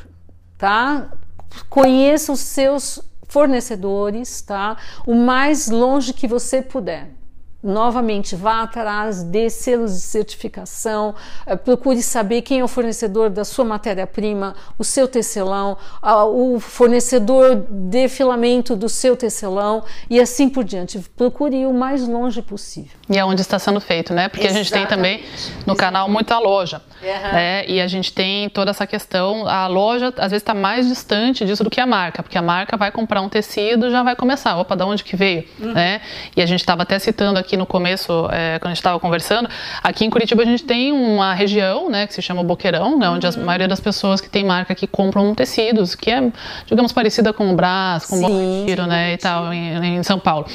tá? 0.57 1.07
Conheça 1.69 2.31
os 2.31 2.39
seus 2.39 2.99
fornecedores, 3.33 4.41
tá? 4.41 4.77
O 5.07 5.15
mais 5.15 5.67
longe 5.67 6.13
que 6.13 6.27
você 6.27 6.61
puder 6.61 7.22
novamente, 7.63 8.35
vá 8.35 8.63
atrás 8.63 9.23
de 9.23 9.49
selos 9.49 9.93
de 9.93 10.01
certificação, 10.01 11.15
eh, 11.45 11.55
procure 11.55 12.01
saber 12.01 12.41
quem 12.41 12.59
é 12.59 12.63
o 12.63 12.67
fornecedor 12.67 13.29
da 13.29 13.45
sua 13.45 13.63
matéria-prima, 13.63 14.55
o 14.77 14.83
seu 14.83 15.07
tecelão, 15.07 15.77
o 16.01 16.59
fornecedor 16.59 17.65
de 17.69 18.07
filamento 18.09 18.75
do 18.75 18.89
seu 18.89 19.15
tecelão 19.15 19.83
e 20.09 20.19
assim 20.19 20.49
por 20.49 20.63
diante. 20.63 20.99
Procure 21.15 21.55
ir 21.55 21.65
o 21.65 21.73
mais 21.73 22.07
longe 22.07 22.41
possível. 22.41 22.97
E 23.09 23.17
é 23.17 23.23
onde 23.23 23.41
está 23.41 23.59
sendo 23.59 23.79
feito, 23.79 24.13
né? 24.13 24.27
Porque 24.27 24.47
Exatamente. 24.47 24.73
a 24.73 24.77
gente 24.77 24.87
tem 24.87 24.97
também 24.97 25.23
no 25.65 25.75
canal 25.75 26.09
muita 26.09 26.37
loja, 26.39 26.81
uhum. 27.01 27.33
né? 27.33 27.65
E 27.67 27.79
a 27.79 27.87
gente 27.87 28.11
tem 28.11 28.49
toda 28.49 28.71
essa 28.71 28.85
questão, 28.85 29.47
a 29.47 29.67
loja 29.67 30.07
às 30.17 30.31
vezes 30.31 30.41
está 30.41 30.53
mais 30.53 30.87
distante 30.87 31.45
disso 31.45 31.63
do 31.63 31.69
que 31.69 31.79
a 31.79 31.85
marca, 31.85 32.21
porque 32.21 32.37
a 32.37 32.41
marca 32.41 32.75
vai 32.75 32.91
comprar 32.91 33.21
um 33.21 33.29
tecido 33.29 33.93
já 33.93 34.03
vai 34.03 34.15
começar, 34.15 34.57
opa, 34.57 34.75
de 34.75 34.83
onde 34.83 35.03
que 35.03 35.15
veio, 35.15 35.45
uhum. 35.59 35.73
né? 35.73 36.01
E 36.35 36.41
a 36.41 36.45
gente 36.45 36.59
estava 36.59 36.83
até 36.83 36.97
citando 36.99 37.39
aqui 37.39 37.52
aqui 37.53 37.57
no 37.57 37.65
começo, 37.67 38.27
é, 38.31 38.57
quando 38.57 38.67
a 38.67 38.69
gente 38.69 38.77
estava 38.77 38.99
conversando, 38.99 39.47
aqui 39.83 40.03
em 40.03 40.09
Curitiba 40.09 40.41
a 40.41 40.45
gente 40.45 40.63
tem 40.63 40.91
uma 40.91 41.35
região, 41.35 41.87
né, 41.87 42.07
que 42.07 42.13
se 42.13 42.21
chama 42.21 42.43
Boqueirão, 42.43 42.97
né, 42.97 43.07
onde 43.07 43.27
a 43.27 43.31
maioria 43.33 43.67
das 43.67 43.79
pessoas 43.79 44.19
que 44.19 44.27
tem 44.27 44.43
marca 44.43 44.73
aqui 44.73 44.87
compram 44.87 45.35
tecidos, 45.35 45.93
que 45.93 46.09
é, 46.09 46.31
digamos, 46.65 46.91
parecida 46.91 47.31
com 47.31 47.51
o 47.51 47.55
Brás, 47.55 48.05
com 48.05 48.17
o 48.17 48.21
Bom 48.21 48.65
né, 48.87 49.13
e 49.13 49.17
tal, 49.17 49.53
em, 49.53 49.97
em, 49.97 50.03
São 50.03 50.17
Paulo, 50.17 50.47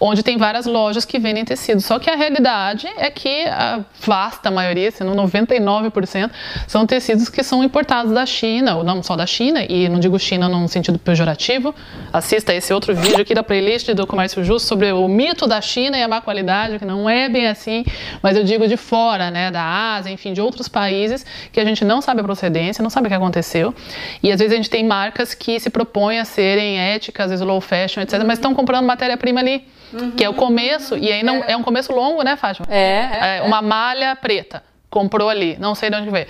onde 0.00 0.22
tem 0.22 0.38
várias 0.38 0.64
lojas 0.64 1.04
que 1.04 1.18
vendem 1.18 1.44
tecidos. 1.44 1.84
Só 1.84 1.98
que 1.98 2.08
a 2.08 2.16
realidade 2.16 2.88
é 2.96 3.10
que 3.10 3.44
a 3.46 3.80
vasta 4.00 4.50
maioria, 4.50 4.90
se 4.90 5.04
não 5.04 5.14
99%, 5.14 6.30
são 6.66 6.86
tecidos 6.86 7.28
que 7.28 7.42
são 7.42 7.62
importados 7.62 8.12
da 8.12 8.24
China, 8.24 8.76
ou 8.76 8.84
não 8.84 9.02
só 9.02 9.14
da 9.14 9.26
China, 9.26 9.62
e 9.68 9.88
não 9.90 10.00
digo 10.00 10.18
China 10.18 10.48
num 10.48 10.66
sentido 10.68 10.98
pejorativo. 10.98 11.74
Assista 12.10 12.54
esse 12.54 12.72
outro 12.72 12.94
vídeo 12.94 13.20
aqui 13.20 13.34
da 13.34 13.42
playlist 13.42 13.90
do 13.92 14.06
Comércio 14.06 14.42
Justo 14.42 14.66
sobre 14.66 14.90
o 14.90 15.06
mito 15.06 15.46
da 15.46 15.60
China 15.60 15.98
e 15.98 16.02
a 16.02 16.08
má 16.08 16.22
qualidade 16.22 16.45
que 16.78 16.84
não 16.84 17.08
é 17.08 17.28
bem 17.28 17.46
assim, 17.46 17.84
mas 18.22 18.36
eu 18.36 18.44
digo 18.44 18.66
de 18.66 18.76
fora, 18.76 19.30
né, 19.30 19.50
da 19.50 19.62
Ásia, 19.94 20.10
enfim, 20.10 20.32
de 20.32 20.40
outros 20.40 20.68
países 20.68 21.24
que 21.52 21.60
a 21.60 21.64
gente 21.64 21.84
não 21.84 22.00
sabe 22.00 22.20
a 22.20 22.24
procedência, 22.24 22.82
não 22.82 22.90
sabe 22.90 23.06
o 23.06 23.08
que 23.08 23.14
aconteceu. 23.14 23.74
E 24.22 24.30
às 24.30 24.38
vezes 24.38 24.52
a 24.52 24.56
gente 24.56 24.70
tem 24.70 24.84
marcas 24.84 25.34
que 25.34 25.58
se 25.60 25.70
propõem 25.70 26.18
a 26.18 26.24
serem 26.24 26.78
éticas, 26.78 27.30
slow 27.32 27.60
fashion, 27.60 28.02
etc, 28.02 28.22
mas 28.24 28.38
estão 28.38 28.54
comprando 28.54 28.84
matéria-prima 28.84 29.40
ali, 29.40 29.66
uhum. 29.92 30.12
que 30.12 30.24
é 30.24 30.28
o 30.28 30.34
começo, 30.34 30.96
e 30.96 31.12
aí 31.12 31.22
não 31.22 31.36
é. 31.44 31.52
é 31.52 31.56
um 31.56 31.62
começo 31.62 31.92
longo, 31.92 32.22
né, 32.22 32.36
Fátima? 32.36 32.66
É, 32.70 32.78
é, 32.78 33.36
é 33.38 33.42
uma 33.42 33.60
malha 33.60 34.14
preta, 34.16 34.62
comprou 34.88 35.28
ali, 35.28 35.56
não 35.58 35.74
sei 35.74 35.90
de 35.90 35.96
onde 35.96 36.10
veio 36.10 36.26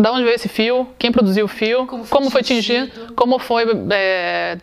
da 0.00 0.12
onde 0.12 0.24
veio 0.24 0.34
esse 0.34 0.48
fio, 0.48 0.88
quem 0.98 1.12
produziu 1.12 1.44
o 1.44 1.48
fio, 1.48 1.86
como 1.86 2.04
foi, 2.04 2.18
como 2.18 2.30
foi 2.30 2.42
tingido, 2.42 3.14
como 3.14 3.38
foi 3.38 3.64
é, 3.90 4.58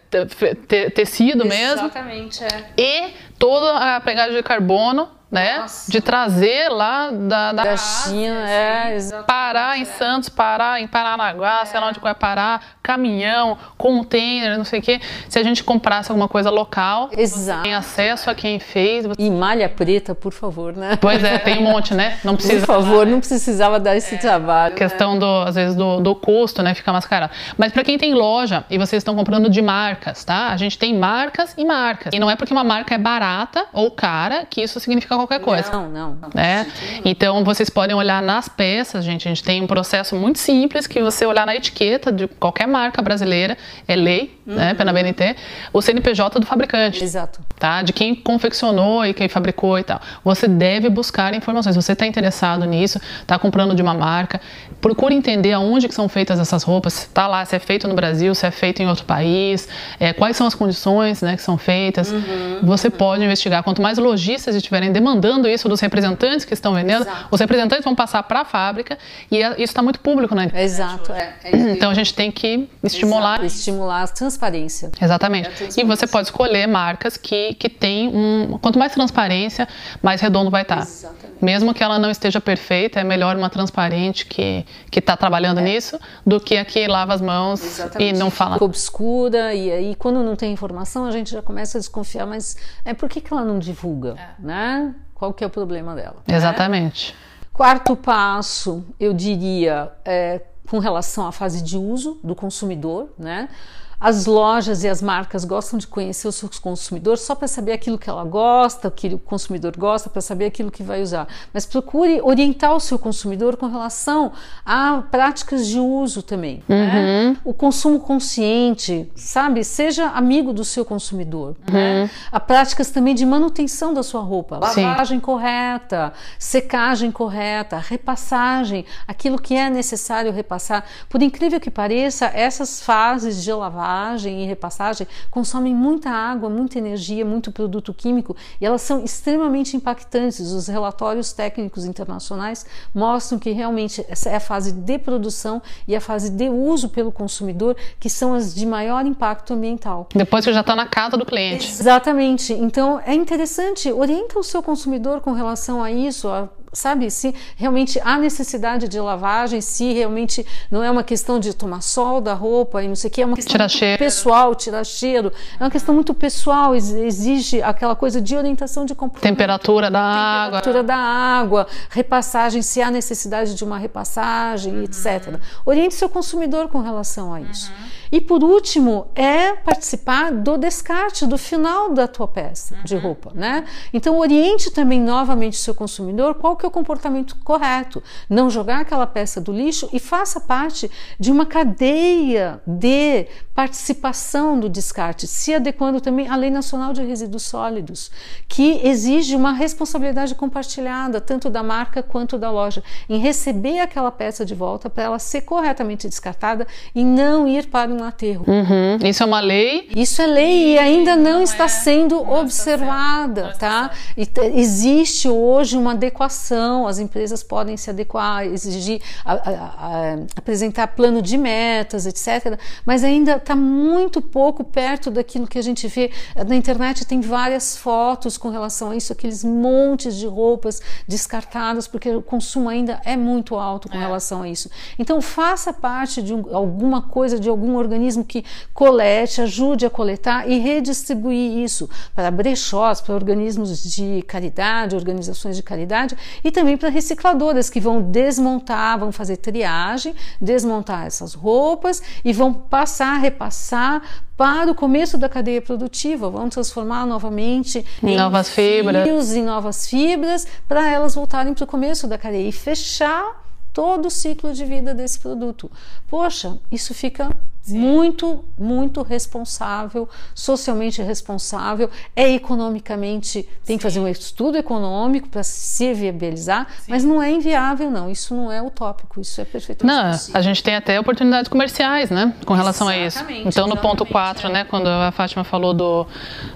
tecido 0.94 1.46
mesmo. 1.46 1.86
Exatamente, 1.86 2.44
é. 2.44 2.66
E 2.78 3.14
toda 3.38 3.96
a 3.96 4.02
pegada 4.02 4.34
de 4.34 4.42
carbono 4.44 5.17
né? 5.30 5.60
Nossa. 5.60 5.92
De 5.92 6.00
trazer 6.00 6.70
lá 6.70 7.12
da, 7.12 7.52
da, 7.52 7.64
da 7.64 7.78
China, 7.78 8.50
é, 8.50 8.96
exatamente. 8.96 9.28
Parar 9.28 9.78
em 9.78 9.86
Santos, 9.86 10.30
parar 10.30 10.82
em 10.82 10.88
Paranaguá, 10.88 11.62
é. 11.62 11.66
sei 11.66 11.80
lá 11.80 11.90
onde 11.90 12.00
vai 12.00 12.16
parar, 12.16 12.78
caminhão, 12.82 13.58
container, 13.78 14.58
não 14.58 14.64
sei 14.64 14.80
o 14.80 14.82
quê. 14.82 15.02
Se 15.28 15.38
a 15.38 15.44
gente 15.44 15.64
comprasse 15.64 16.10
alguma 16.10 16.30
coisa 16.30 16.50
local, 16.50 17.10
Exato. 17.12 17.64
tem 17.64 17.74
acesso 17.74 18.30
a 18.30 18.36
quem 18.36 18.60
fez. 18.60 19.06
E 19.18 19.30
malha 19.30 19.68
preta, 19.68 20.16
por 20.16 20.32
favor, 20.32 20.74
né? 20.74 20.98
Pois 21.00 21.22
é, 21.24 21.38
tem 21.40 21.60
um 21.60 21.64
monte, 21.72 21.94
né? 21.94 22.18
Não 22.24 22.36
precisa. 22.36 22.66
Por 22.66 22.76
favor, 22.76 23.06
não 23.06 23.20
precisava 23.20 23.80
dar 23.80 23.98
esse 23.98 24.16
é. 24.16 24.18
trabalho. 24.18 24.74
A 24.74 24.78
questão 24.78 25.16
né? 25.16 25.20
do, 25.20 25.42
às 25.44 25.56
vezes, 25.56 25.76
do, 25.76 26.00
do 26.00 26.16
custo, 26.16 26.64
né? 26.64 26.74
Fica 26.74 26.94
mascarado. 26.94 27.34
Mas 27.58 27.74
para 27.74 27.84
quem 27.84 27.98
tem 27.98 28.14
loja 28.14 28.64
e 28.70 28.78
vocês 28.78 29.02
estão 29.02 29.16
comprando 29.16 29.50
de 29.50 29.62
marcas, 29.62 30.24
tá? 30.24 30.48
A 30.48 30.58
gente 30.58 30.78
tem 30.78 30.98
marcas 30.98 31.54
e 31.58 31.66
marcas. 31.66 32.14
E 32.14 32.20
não 32.20 32.30
é 32.30 32.36
porque 32.38 32.54
uma 32.54 32.64
marca 32.64 32.96
é 32.96 32.98
barata 32.98 33.66
ou 33.74 33.92
cara 33.92 34.46
que 34.50 34.62
isso 34.62 34.80
significa 34.80 35.17
qualquer 35.18 35.40
coisa. 35.40 35.72
Não, 35.72 35.90
não. 35.90 36.18
não. 36.22 36.30
Né? 36.34 36.66
Então 37.04 37.44
vocês 37.44 37.70
podem 37.70 37.96
olhar 37.96 38.22
nas 38.22 38.48
peças, 38.48 39.04
gente. 39.04 39.28
A 39.28 39.32
gente 39.32 39.44
tem 39.44 39.62
um 39.62 39.68
processo 39.68 40.16
muito 40.16 40.40
simples 40.40 40.88
que 40.88 41.02
você 41.02 41.26
olhar 41.26 41.46
na 41.46 41.56
etiqueta 41.56 42.12
de 42.12 42.28
qualquer 42.28 42.68
marca 42.68 43.02
brasileira, 43.02 43.58
é 43.88 43.96
lei, 43.96 44.38
uhum. 44.46 44.56
né, 44.56 44.74
pela 44.74 44.94
BNT, 44.94 45.36
o 45.74 45.82
CNPJ 45.82 46.40
do 46.40 46.46
fabricante. 46.46 47.04
Exato. 47.04 47.40
Tá? 47.60 47.82
De 47.82 47.94
quem 47.94 48.16
confeccionou 48.16 49.06
e 49.06 49.14
quem 49.14 49.28
fabricou 49.28 49.78
e 49.78 49.84
tal. 49.84 50.00
Você 50.24 50.48
deve 50.48 50.90
buscar 50.90 51.34
informações. 51.34 51.76
Se 51.76 51.82
você 51.82 51.94
está 51.94 52.06
interessado 52.06 52.66
nisso, 52.66 53.00
está 53.22 53.38
comprando 53.38 53.76
de 53.76 53.82
uma 53.82 53.94
marca, 53.94 54.40
procure 54.80 55.14
entender 55.14 55.54
aonde 55.54 55.88
que 55.88 55.94
são 55.94 56.08
feitas 56.08 56.40
essas 56.40 56.64
roupas. 56.64 57.04
Está 57.04 57.28
lá, 57.28 57.44
se 57.46 57.56
é 57.56 57.60
feito 57.60 57.88
no 57.88 57.96
Brasil, 57.96 58.34
se 58.34 58.46
é 58.46 58.52
feito 58.52 58.82
em 58.82 58.88
outro 58.88 59.06
país, 59.06 59.68
é, 60.00 60.14
quais 60.14 60.38
são 60.38 60.48
as 60.48 60.56
condições 60.56 61.22
né, 61.22 61.36
que 61.36 61.42
são 61.42 61.58
feitas. 61.58 62.12
Uhum. 62.12 62.60
Você 62.64 62.90
pode 62.90 63.24
investigar. 63.24 63.64
Quanto 63.64 63.82
mais 63.82 63.98
lojistas 63.98 64.56
estiverem 64.56 64.92
demandando 65.08 65.48
isso 65.48 65.70
dos 65.70 65.80
representantes 65.80 66.46
que 66.46 66.54
estão 66.54 66.74
vendendo, 66.74 67.04
Exato. 67.04 67.28
os 67.32 67.40
representantes 67.40 67.84
vão 67.84 67.96
passar 67.96 68.22
para 68.24 68.42
a 68.42 68.46
fábrica 68.46 68.98
e 69.32 69.42
é, 69.42 69.52
isso 69.52 69.64
está 69.64 69.82
muito 69.82 70.00
público 70.00 70.36
na 70.36 70.46
internet. 70.46 70.64
Exato. 70.64 71.12
É, 71.14 71.36
é 71.44 71.58
então 71.72 71.90
a 71.90 71.94
gente 71.94 72.14
tem 72.14 72.32
que 72.32 72.68
estimular. 72.84 73.36
Exato. 73.36 73.46
Estimular 73.46 74.04
a 74.04 74.08
transparência. 74.08 74.92
Exatamente. 75.02 75.48
A 75.48 75.50
transparência. 75.50 75.82
E 75.82 75.86
você 75.86 76.08
pode 76.08 76.28
escolher 76.28 76.68
marcas 76.68 77.16
que, 77.16 77.54
que 77.54 77.70
têm 77.70 78.10
um. 78.10 78.58
Quanto 78.62 78.78
mais 78.78 78.92
transparência, 78.92 79.68
mais 80.02 80.22
redondo 80.22 80.50
vai 80.50 80.64
estar. 80.64 80.80
Exatamente. 80.80 81.28
Mesmo 81.42 81.74
que 81.74 81.84
ela 81.84 82.00
não 82.00 82.10
esteja 82.10 82.42
perfeita, 82.42 83.00
é 83.00 83.04
melhor 83.04 83.36
uma 83.36 83.50
transparente 83.50 84.26
que 84.26 84.66
está 84.92 85.16
trabalhando 85.16 85.60
é. 85.60 85.64
nisso 85.64 86.00
do 86.26 86.40
que 86.40 86.58
a 86.58 86.66
que 86.66 86.88
lava 86.88 87.14
as 87.14 87.22
mãos 87.22 87.64
Exatamente. 87.64 88.16
e 88.16 88.18
não 88.18 88.30
fala. 88.30 88.54
Fica 88.54 88.66
obscura 88.66 89.54
e 89.54 89.72
aí 89.72 89.96
quando 89.96 90.24
não 90.24 90.36
tem 90.36 90.52
informação 90.52 91.06
a 91.06 91.12
gente 91.12 91.32
já 91.32 91.42
começa 91.42 91.78
a 91.78 91.80
desconfiar, 91.80 92.26
mas 92.26 92.58
é 92.84 92.94
por 92.94 93.08
que, 93.10 93.22
que 93.22 93.32
ela 93.32 93.46
não 93.46 93.60
divulga, 93.60 94.16
é. 94.18 94.30
né? 94.40 94.96
Qual 95.18 95.34
que 95.34 95.44
é 95.44 95.48
o 95.48 95.50
problema 95.50 95.96
dela? 95.96 96.18
Exatamente. 96.28 97.12
Né? 97.12 97.20
Quarto 97.52 97.96
passo, 97.96 98.86
eu 99.00 99.14
diria, 99.14 99.92
é, 100.06 100.42
com 100.70 100.78
relação 100.78 101.26
à 101.26 101.32
fase 101.32 101.64
de 101.64 101.76
uso 101.76 102.20
do 102.24 102.36
consumidor, 102.36 103.10
né? 103.18 103.50
As 104.00 104.28
lojas 104.28 104.84
e 104.84 104.88
as 104.88 105.02
marcas 105.02 105.44
gostam 105.44 105.80
de 105.80 105.88
conhecer 105.88 106.28
o 106.28 106.32
seu 106.32 106.48
consumidor 106.62 107.18
só 107.18 107.34
para 107.34 107.48
saber 107.48 107.72
aquilo 107.72 107.98
que 107.98 108.08
ela 108.08 108.24
gosta, 108.24 108.90
o 108.90 108.92
que 108.92 109.08
o 109.08 109.18
consumidor 109.18 109.76
gosta, 109.76 110.08
para 110.08 110.22
saber 110.22 110.46
aquilo 110.46 110.70
que 110.70 110.84
vai 110.84 111.02
usar. 111.02 111.28
Mas 111.52 111.66
procure 111.66 112.22
orientar 112.22 112.76
o 112.76 112.80
seu 112.80 113.00
consumidor 113.00 113.58
com 113.58 113.66
relação 113.66 114.32
a 114.64 115.02
práticas 115.10 115.66
de 115.66 115.80
uso 115.80 116.22
também. 116.22 116.62
Né? 116.68 116.76
Uhum. 116.78 117.32
Né? 117.32 117.38
O 117.44 117.56
consumo 117.56 118.00
consciente, 118.00 119.10
sabe? 119.16 119.64
Seja 119.64 120.10
amigo 120.10 120.54
do 120.54 120.64
seu 120.64 120.86
consumidor. 120.86 121.56
Uhum. 121.68 121.74
Né? 121.74 122.10
A 122.32 122.40
práticas 122.40 122.92
também 122.92 123.16
de 123.16 123.26
manutenção 123.26 123.96
da 123.96 124.04
sua 124.04 124.22
roupa. 124.22 124.60
Lavagem 124.60 125.18
Sim. 125.18 125.26
correta, 125.26 126.14
secagem 126.38 127.12
correta, 127.12 127.78
repassagem, 127.80 128.86
aquilo 129.08 129.42
que 129.42 129.56
é 129.56 129.72
necessário 129.72 130.32
repassar. 130.32 130.86
Por 131.10 131.24
incrível 131.24 131.60
que 131.60 131.72
pareça, 131.72 132.28
essas 132.28 132.80
fases 132.80 133.44
de 133.44 133.52
lavagem 133.52 133.87
lavagem 133.88 134.44
e 134.44 134.46
repassagem 134.46 135.08
consomem 135.32 135.74
muita 135.74 136.10
água, 136.10 136.50
muita 136.50 136.78
energia, 136.78 137.26
muito 137.26 137.52
produto 137.52 137.94
químico 137.94 138.36
e 138.60 138.66
elas 138.66 138.82
são 138.82 139.04
extremamente 139.04 139.76
impactantes. 139.78 140.52
Os 140.52 140.68
relatórios 140.68 141.32
técnicos 141.32 141.86
internacionais 141.86 142.66
mostram 142.94 143.40
que 143.40 143.52
realmente 143.52 144.06
essa 144.10 144.30
é 144.30 144.36
a 144.36 144.40
fase 144.40 144.72
de 144.72 145.00
produção 145.00 145.62
e 145.88 145.96
a 145.96 146.02
fase 146.02 146.30
de 146.30 146.50
uso 146.50 146.90
pelo 146.90 147.12
consumidor 147.12 147.76
que 148.00 148.10
são 148.10 148.34
as 148.34 148.54
de 148.54 148.66
maior 148.66 149.06
impacto 149.06 149.54
ambiental. 149.54 150.08
Depois 150.14 150.46
que 150.46 150.54
já 150.54 150.62
está 150.62 150.76
na 150.76 150.86
casa 150.86 151.18
do 151.18 151.26
cliente. 151.26 151.68
Exatamente. 151.68 152.54
Então 152.54 153.00
é 153.06 153.14
interessante, 153.14 153.92
orienta 153.92 154.38
o 154.38 154.44
seu 154.44 154.62
consumidor 154.62 155.22
com 155.22 155.32
relação 155.32 155.82
a 155.82 155.92
isso, 155.92 156.28
a 156.28 156.50
sabe, 156.74 157.10
se 157.10 157.34
realmente 157.56 158.00
há 158.04 158.18
necessidade 158.18 158.88
de 158.88 159.00
lavagem, 159.00 159.62
se 159.62 159.94
realmente 159.94 160.46
não 160.70 160.84
é 160.84 160.92
uma 160.92 161.04
questão 161.04 161.40
de 161.40 161.54
tomar 161.54 161.82
sol 161.82 162.22
da 162.22 162.34
roupa 162.34 162.84
e 162.84 162.88
não 162.88 162.96
sei 162.96 163.10
o 163.10 163.14
que, 163.14 163.22
é 163.22 163.26
uma 163.26 163.36
questão 163.36 163.52
tirar 163.52 163.70
cheiro. 163.70 163.98
pessoal, 163.98 164.54
tirar 164.56 164.84
cheiro, 164.84 165.32
é 165.60 165.64
uma 165.64 165.72
questão 165.72 165.94
muito 165.96 166.14
pessoal, 166.14 166.76
exige 166.76 167.62
aquela 167.62 167.96
coisa 167.96 168.22
de 168.22 168.36
orientação 168.36 168.86
de 168.86 168.94
comportamento. 168.94 169.38
Temperatura 169.38 169.90
da 169.90 170.02
água. 170.02 170.62
Temperatura 170.62 170.84
da 170.84 170.98
água, 170.98 171.68
repassagem, 171.90 172.62
se 172.62 172.82
há 172.82 172.92
necessidade 172.92 173.56
de 173.56 173.64
uma 173.64 173.78
repassagem, 173.78 174.74
uhum. 174.74 174.84
etc. 174.84 175.40
Oriente 175.66 175.96
seu 175.96 176.10
consumidor 176.10 176.68
com 176.68 176.82
relação 176.82 177.34
a 177.34 177.42
isso. 177.42 177.72
Uhum. 177.72 177.97
E 178.12 178.22
por 178.22 178.44
último, 178.44 179.08
é 179.16 179.54
participar 179.54 180.32
do 180.32 180.58
descarte, 180.58 181.26
do 181.26 181.38
final 181.38 181.94
da 181.94 182.08
tua 182.08 182.28
peça 182.28 182.76
de 182.84 182.96
uhum. 182.96 183.02
roupa, 183.02 183.32
né? 183.34 183.66
Então 183.94 184.18
oriente 184.20 184.72
também 184.72 185.02
novamente 185.02 185.54
o 185.54 185.62
seu 185.62 185.76
consumidor 185.76 186.36
qual 186.36 186.56
que 186.56 186.66
é 186.66 186.68
o 186.68 186.72
comportamento 186.72 187.36
correto. 187.44 188.02
Não 188.30 188.50
jogar 188.50 188.82
aquela 188.82 189.08
peça 189.08 189.42
do 189.42 189.52
lixo 189.52 189.90
e 189.92 190.00
faça 190.00 190.40
parte 190.40 190.90
de 191.20 191.32
uma 191.32 191.46
cadeia 191.46 192.62
de 192.66 193.28
participação 193.54 194.60
do 194.60 194.70
descarte, 194.70 195.26
se 195.26 195.54
adequando 195.54 196.00
também 196.00 196.28
à 196.28 196.36
Lei 196.36 196.52
Nacional 196.52 196.94
de 196.94 197.02
Resíduos 197.02 197.42
Sólidos, 197.42 198.12
que 198.48 198.80
exige 198.88 199.36
uma 199.36 199.52
responsabilidade 199.52 200.36
compartilhada, 200.36 201.20
tanto 201.20 201.50
da 201.50 201.64
marca 201.64 202.04
quanto 202.04 202.38
da 202.38 202.52
loja, 202.52 202.84
em 203.10 203.18
receber 203.18 203.80
aquela 203.80 204.12
peça 204.12 204.46
de 204.46 204.54
volta 204.54 204.90
para 204.90 205.06
ela 205.06 205.20
ser 205.20 205.42
corretamente 205.42 206.08
descartada 206.08 206.68
e 206.94 207.04
não 207.04 207.48
ir 207.48 207.68
para 207.68 207.92
um 207.92 207.97
aterro. 208.04 208.46
Uhum. 208.48 208.98
Isso 209.08 209.24
é 209.24 209.26
uma 209.26 209.40
lei? 209.40 209.90
Isso 209.96 210.22
é 210.22 210.28
lei 210.28 210.74
e 210.74 210.80
ainda 210.80 211.16
não, 211.16 211.38
não 211.38 211.44
está 211.44 211.66
é, 211.66 211.68
sendo 211.68 212.16
não 212.16 212.42
observada, 212.42 213.54
tá? 213.60 213.92
E 214.16 214.28
existe 214.56 215.28
hoje 215.28 215.78
uma 215.78 215.92
adequação, 215.92 216.88
as 216.88 217.00
empresas 217.00 217.44
podem 217.44 217.78
se 217.78 217.90
adequar, 217.90 218.46
exigir, 218.46 219.02
a, 219.24 219.34
a, 219.34 219.52
a, 219.52 220.14
apresentar 220.36 220.88
plano 220.88 221.22
de 221.22 221.38
metas, 221.38 222.06
etc. 222.06 222.60
Mas 222.86 223.04
ainda 223.04 223.36
está 223.38 223.56
muito 223.56 224.22
pouco 224.22 224.64
perto 224.64 225.12
daquilo 225.12 225.48
que 225.48 225.58
a 225.58 225.62
gente 225.62 225.88
vê 225.88 226.12
na 226.48 226.56
internet. 226.56 227.06
Tem 227.06 227.22
várias 227.22 227.78
fotos 227.78 228.38
com 228.38 228.50
relação 228.50 228.92
a 228.92 228.96
isso, 228.96 229.14
aqueles 229.14 229.44
montes 229.44 230.16
de 230.16 230.28
roupas 230.28 230.82
descartadas, 231.08 231.88
porque 231.88 232.10
o 232.10 232.22
consumo 232.22 232.70
ainda 232.70 233.02
é 233.06 233.16
muito 233.16 233.56
alto 233.56 233.90
com 233.90 233.98
é. 233.98 234.00
relação 234.00 234.42
a 234.42 234.50
isso. 234.50 234.70
Então 234.98 235.22
faça 235.22 235.74
parte 235.74 236.22
de 236.22 236.34
um, 236.34 236.56
alguma 236.56 237.02
coisa, 237.02 237.40
de 237.40 237.50
algum 237.50 237.78
organismo 237.88 238.24
que 238.24 238.44
colete, 238.74 239.42
ajude 239.42 239.86
a 239.86 239.90
coletar 239.90 240.50
e 240.50 240.60
redistribuir 240.60 241.58
isso 241.58 241.90
para 242.14 242.30
brechós, 242.30 243.02
para 243.02 243.16
organismos 243.16 243.82
de 243.84 244.22
caridade, 244.28 244.96
organizações 244.96 245.56
de 245.56 245.64
caridade 245.64 246.16
e 246.44 246.52
também 246.52 246.78
para 246.78 246.90
recicladoras 246.90 247.70
que 247.70 247.80
vão 247.80 248.02
desmontar, 248.02 249.00
vão 249.00 249.12
fazer 249.12 249.38
triagem, 249.38 250.14
desmontar 250.40 251.06
essas 251.06 251.34
roupas 251.34 252.02
e 252.24 252.34
vão 252.34 252.54
passar, 252.54 253.18
repassar 253.18 254.02
para 254.36 254.72
o 254.72 254.76
começo 254.76 255.18
da 255.18 255.28
cadeia 255.28 255.62
produtiva, 255.62 256.30
vão 256.30 256.48
transformar 256.48 257.08
novamente 257.08 257.84
em, 258.04 258.12
em 258.12 258.16
novas 258.16 258.50
fibras, 258.50 259.34
em 259.34 259.44
novas 259.44 259.88
fibras, 259.88 260.46
para 260.68 260.88
elas 260.88 261.16
voltarem 261.16 261.56
para 261.56 261.64
o 261.64 261.68
começo 261.68 262.08
da 262.08 262.18
cadeia 262.20 262.48
e 262.48 262.52
fechar 262.52 263.48
todo 263.74 264.08
o 264.08 264.12
ciclo 264.12 264.54
de 264.54 264.66
vida 264.66 264.94
desse 264.94 265.20
produto. 265.20 265.70
Poxa, 266.08 266.58
isso 266.72 266.94
fica 266.94 267.30
Sim. 267.68 267.80
muito, 267.80 268.46
muito 268.58 269.02
responsável, 269.02 270.08
socialmente 270.34 271.02
responsável, 271.02 271.90
é 272.16 272.30
economicamente, 272.30 273.44
tem 273.66 273.76
Sim. 273.76 273.78
que 273.78 273.84
fazer 273.84 274.00
um 274.00 274.08
estudo 274.08 274.58
econômico 274.58 275.28
para 275.28 275.44
se 275.44 275.94
viabilizar, 275.94 276.66
Sim. 276.80 276.92
mas 276.92 277.04
não 277.04 277.22
é 277.22 277.30
inviável, 277.30 277.92
não. 277.92 278.10
Isso 278.10 278.34
não 278.34 278.50
é 278.50 278.62
utópico, 278.62 279.20
isso 279.20 279.42
é 279.42 279.46
perfeitamente 279.46 279.94
não, 279.94 280.12
possível. 280.12 280.40
A 280.40 280.42
gente 280.42 280.64
tem 280.64 280.76
até 280.76 280.98
oportunidades 280.98 281.50
comerciais, 281.50 282.10
né, 282.10 282.34
com 282.46 282.54
relação 282.54 282.90
exatamente, 282.90 283.38
a 283.38 283.40
isso. 283.42 283.50
Então, 283.50 283.68
no 283.68 283.76
ponto 283.76 284.06
4, 284.06 284.48
é. 284.48 284.52
né, 284.52 284.64
quando 284.64 284.88
a 284.88 285.12
Fátima 285.12 285.44
falou 285.44 285.74
do, 285.74 286.08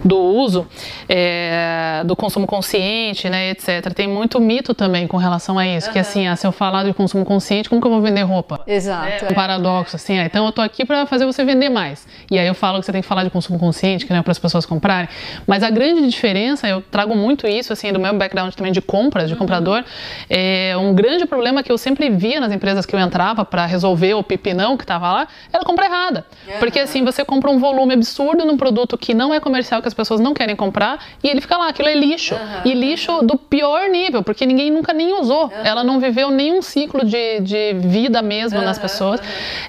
do 0.04 0.18
uso, 0.18 0.66
é, 1.10 2.04
do 2.06 2.16
consumo 2.16 2.48
consciente, 2.48 3.30
né, 3.30 3.50
etc., 3.50 3.94
tem 3.94 4.08
muito 4.08 4.40
mito 4.40 4.74
também 4.74 5.08
com 5.08 5.18
relação 5.18 5.60
a 5.60 5.68
isso, 5.68 5.88
uhum. 5.88 5.94
que 5.94 6.00
assim, 6.00 6.26
ah, 6.26 6.38
se 6.38 6.48
eu 6.48 6.54
falar 6.54 6.86
de 6.86 6.94
consumo 6.94 7.26
consciente, 7.26 7.68
como 7.68 7.82
que 7.82 7.88
eu 7.88 7.92
vou 7.92 8.02
vender 8.02 8.22
roupa? 8.22 8.64
Exato. 8.66 9.26
É 9.26 9.30
um 9.30 9.34
paradoxo, 9.34 9.98
assim, 9.98 10.18
ah, 10.18 10.26
então 10.26 10.46
eu 10.46 10.54
tô 10.54 10.62
aqui 10.62 10.86
para 10.86 11.01
fazer 11.06 11.26
você 11.26 11.44
vender 11.44 11.70
mais. 11.70 12.08
E 12.30 12.38
aí 12.38 12.48
eu 12.48 12.54
falo 12.54 12.80
que 12.80 12.86
você 12.86 12.92
tem 12.92 13.02
que 13.02 13.08
falar 13.08 13.24
de 13.24 13.30
consumo 13.30 13.60
consciente, 13.60 14.06
que 14.06 14.12
não 14.12 14.20
é 14.20 14.24
para 14.24 14.32
as 14.32 14.40
pessoas 14.40 14.66
comprarem. 14.66 15.10
Mas 15.48 15.64
a 15.64 15.70
grande 15.70 16.08
diferença, 16.08 16.68
eu 16.68 16.82
trago 16.82 17.16
muito 17.16 17.48
isso, 17.48 17.74
assim, 17.74 17.92
do 17.92 18.00
meu 18.00 18.14
background 18.14 18.54
também 18.54 18.72
de 18.72 18.82
compras, 18.82 19.28
de 19.28 19.34
uhum. 19.34 19.40
comprador, 19.40 19.84
é 20.30 20.76
um 20.78 20.94
grande 20.94 21.26
problema 21.26 21.64
que 21.64 21.72
eu 21.72 21.78
sempre 21.78 22.10
via 22.10 22.40
nas 22.40 22.52
empresas 22.52 22.86
que 22.86 22.96
eu 22.96 23.00
entrava 23.00 23.44
para 23.46 23.66
resolver 23.66 24.14
o 24.14 24.24
pipinão 24.24 24.78
que 24.78 24.84
estava 24.84 25.12
lá, 25.12 25.28
era 25.52 25.64
compra 25.64 25.86
errada. 25.86 26.26
Uhum. 26.48 26.60
Porque 26.60 26.80
assim, 26.80 27.04
você 27.04 27.24
compra 27.24 27.50
um 27.50 27.60
volume 27.60 27.94
absurdo 27.94 28.46
num 28.46 28.58
produto 28.58 28.98
que 28.98 29.14
não 29.14 29.34
é 29.34 29.40
comercial, 29.40 29.82
que 29.82 29.88
as 29.88 29.94
pessoas 29.94 30.20
não 30.20 30.34
querem 30.34 30.56
comprar, 30.56 31.04
e 31.24 31.28
ele 31.28 31.42
fica 31.42 31.58
lá, 31.58 31.70
aquilo 31.70 31.88
é 31.88 31.96
lixo. 31.96 32.36
Uhum. 32.36 32.62
E 32.66 32.74
lixo 32.74 33.22
do 33.22 33.38
pior 33.38 33.90
nível, 33.90 34.24
porque 34.24 34.46
ninguém 34.46 34.72
nunca 34.72 34.94
nem 34.94 35.14
usou. 35.20 35.52
Ela 35.64 35.84
não 35.84 36.00
viveu 36.00 36.30
nenhum 36.30 36.62
ciclo 36.62 37.06
de, 37.06 37.40
de 37.42 37.74
vida 37.74 38.22
mesmo 38.22 38.62
nas 38.62 38.78
pessoas. 38.80 39.22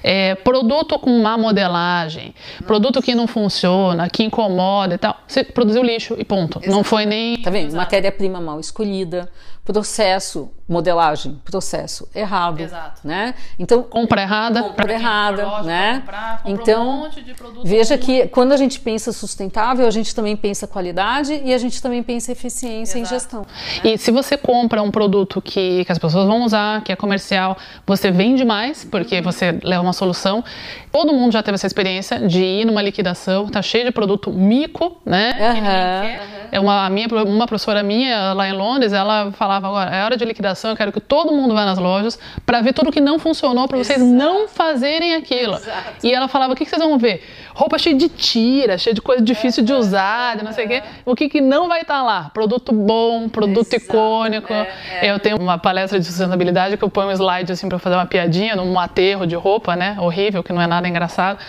É, 0.03 0.35
produto 0.35 0.97
com 0.99 1.22
má 1.23 1.37
modelagem, 1.37 2.35
produto 2.67 3.01
que 3.01 3.15
não 3.15 3.25
funciona, 3.25 4.09
que 4.09 4.23
incomoda 4.23 4.95
e 4.95 4.97
tal, 4.97 5.17
você 5.27 5.43
produziu 5.43 5.81
lixo 5.81 6.15
e 6.17 6.25
ponto. 6.25 6.59
Exato. 6.59 6.71
Não 6.71 6.83
foi 6.83 7.05
nem. 7.05 7.41
Tá 7.41 7.49
vendo? 7.49 7.73
Matéria-prima 7.75 8.41
mal 8.41 8.59
escolhida, 8.59 9.29
processo, 9.65 10.51
modelagem, 10.67 11.39
processo 11.45 12.07
errado, 12.13 12.59
Exato. 12.59 13.01
né? 13.03 13.33
Então 13.57 13.81
compra 13.81 14.21
errada, 14.21 14.61
compra 14.61 14.93
errada, 14.93 15.61
né? 15.63 15.99
Comprar, 15.99 16.41
então 16.45 17.03
um 17.03 17.63
veja 17.63 17.97
que 17.97 18.27
quando 18.27 18.51
a 18.51 18.57
gente 18.57 18.79
pensa 18.79 19.13
sustentável, 19.13 19.87
a 19.87 19.91
gente 19.91 20.13
também 20.13 20.35
pensa 20.35 20.67
qualidade 20.67 21.41
e 21.45 21.53
a 21.53 21.57
gente 21.57 21.81
também 21.81 22.03
pensa 22.03 22.33
eficiência 22.33 22.99
Exato. 22.99 23.13
em 23.13 23.19
gestão. 23.19 23.39
Né? 23.83 23.91
E 23.93 23.97
se 23.97 24.11
você 24.11 24.35
compra 24.35 24.81
um 24.81 24.91
produto 24.91 25.41
que, 25.41 25.85
que 25.85 25.91
as 25.91 25.97
pessoas 25.97 26.27
vão 26.27 26.43
usar, 26.43 26.83
que 26.83 26.91
é 26.91 26.95
comercial, 26.95 27.57
você 27.85 28.11
vende 28.11 28.43
mais 28.43 28.83
porque 28.83 29.17
uhum. 29.17 29.23
você 29.23 29.57
leva 29.63 29.81
uma 29.81 29.93
solução. 29.93 30.43
Todo 30.91 31.12
mundo 31.13 31.31
já 31.31 31.41
teve 31.43 31.55
essa 31.55 31.67
experiência 31.67 32.19
de 32.19 32.41
ir 32.43 32.65
numa 32.65 32.81
liquidação, 32.81 33.47
tá 33.47 33.61
cheio 33.61 33.85
de 33.85 33.91
produto 33.91 34.31
mico, 34.31 35.01
né? 35.05 35.35
Uhum. 35.39 36.43
É 36.51 36.59
uma 36.59 36.89
minha 36.89 37.07
uma 37.25 37.47
professora 37.47 37.81
minha 37.81 38.33
lá 38.33 38.47
em 38.47 38.53
Londres, 38.53 38.93
ela 38.93 39.31
falava 39.31 39.67
agora, 39.67 39.95
é 39.95 40.03
hora 40.03 40.17
de 40.17 40.25
liquidação, 40.25 40.71
eu 40.71 40.77
quero 40.77 40.91
que 40.91 40.99
todo 40.99 41.31
mundo 41.31 41.53
vá 41.53 41.65
nas 41.65 41.77
lojas 41.77 42.19
para 42.45 42.61
ver 42.61 42.73
tudo 42.73 42.91
que 42.91 43.01
não 43.01 43.17
funcionou 43.17 43.67
para 43.67 43.77
vocês 43.77 43.99
não 43.99 44.47
fazerem 44.47 45.15
aquilo. 45.15 45.55
Exato. 45.55 46.05
E 46.05 46.13
ela 46.13 46.27
falava, 46.27 46.53
o 46.53 46.55
que, 46.55 46.63
que 46.63 46.69
vocês 46.69 46.81
vão 46.81 46.97
ver? 46.97 47.23
roupa 47.53 47.77
cheia 47.77 47.95
de 47.95 48.09
tira, 48.09 48.77
cheia 48.77 48.93
de 48.93 49.01
coisa 49.01 49.23
difícil 49.23 49.63
de 49.63 49.73
usar, 49.73 50.37
de 50.37 50.43
não 50.43 50.51
sei 50.51 50.65
o 50.65 50.67
quê. 50.67 50.83
O 51.05 51.15
que, 51.15 51.29
que 51.29 51.39
não 51.39 51.67
vai 51.67 51.81
estar 51.81 51.97
tá 51.97 52.03
lá? 52.03 52.31
Produto 52.33 52.73
bom, 52.73 53.29
produto 53.29 53.73
Exato. 53.73 53.85
icônico. 53.85 54.51
É, 54.51 54.67
é. 55.01 55.11
Eu 55.11 55.19
tenho 55.19 55.37
uma 55.37 55.57
palestra 55.57 55.99
de 55.99 56.05
sustentabilidade 56.05 56.77
que 56.77 56.83
eu 56.83 56.89
ponho 56.89 57.09
um 57.09 57.11
slide 57.11 57.51
assim 57.51 57.69
para 57.69 57.77
fazer 57.79 57.95
uma 57.95 58.05
piadinha 58.05 58.55
num 58.55 58.77
aterro 58.79 59.27
de 59.27 59.35
roupa, 59.35 59.75
né? 59.75 59.95
Horrível, 59.99 60.43
que 60.43 60.51
não 60.51 60.61
é 60.61 60.67
nada 60.67 60.87
engraçado. 60.93 61.39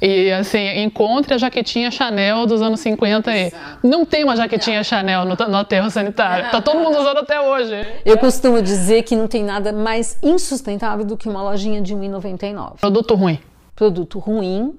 E 0.00 0.32
assim, 0.32 0.82
encontre 0.82 1.34
a 1.34 1.38
jaquetinha 1.38 1.90
Chanel 1.90 2.46
dos 2.46 2.60
anos 2.62 2.80
50 2.80 3.30
aí. 3.30 3.52
Não 3.82 4.04
tem 4.04 4.24
uma 4.24 4.36
jaquetinha 4.36 4.78
não. 4.78 4.84
Chanel 4.84 5.24
no, 5.24 5.34
no 5.34 5.56
aterro 5.56 5.90
sanitário. 5.90 6.50
Tá 6.50 6.60
todo 6.60 6.78
mundo 6.78 6.98
usando 6.98 7.18
até 7.18 7.40
hoje. 7.40 7.86
Eu 8.04 8.18
costumo 8.18 8.60
dizer 8.60 9.02
que 9.02 9.14
não 9.14 9.28
tem 9.28 9.44
nada 9.44 9.72
mais 9.72 10.18
insustentável 10.22 11.04
do 11.04 11.16
que 11.16 11.28
uma 11.28 11.42
lojinha 11.42 11.80
de 11.80 11.94
1,99. 11.94 12.80
Produto 12.80 13.14
ruim. 13.14 13.38
Produto 13.76 14.18
ruim, 14.18 14.78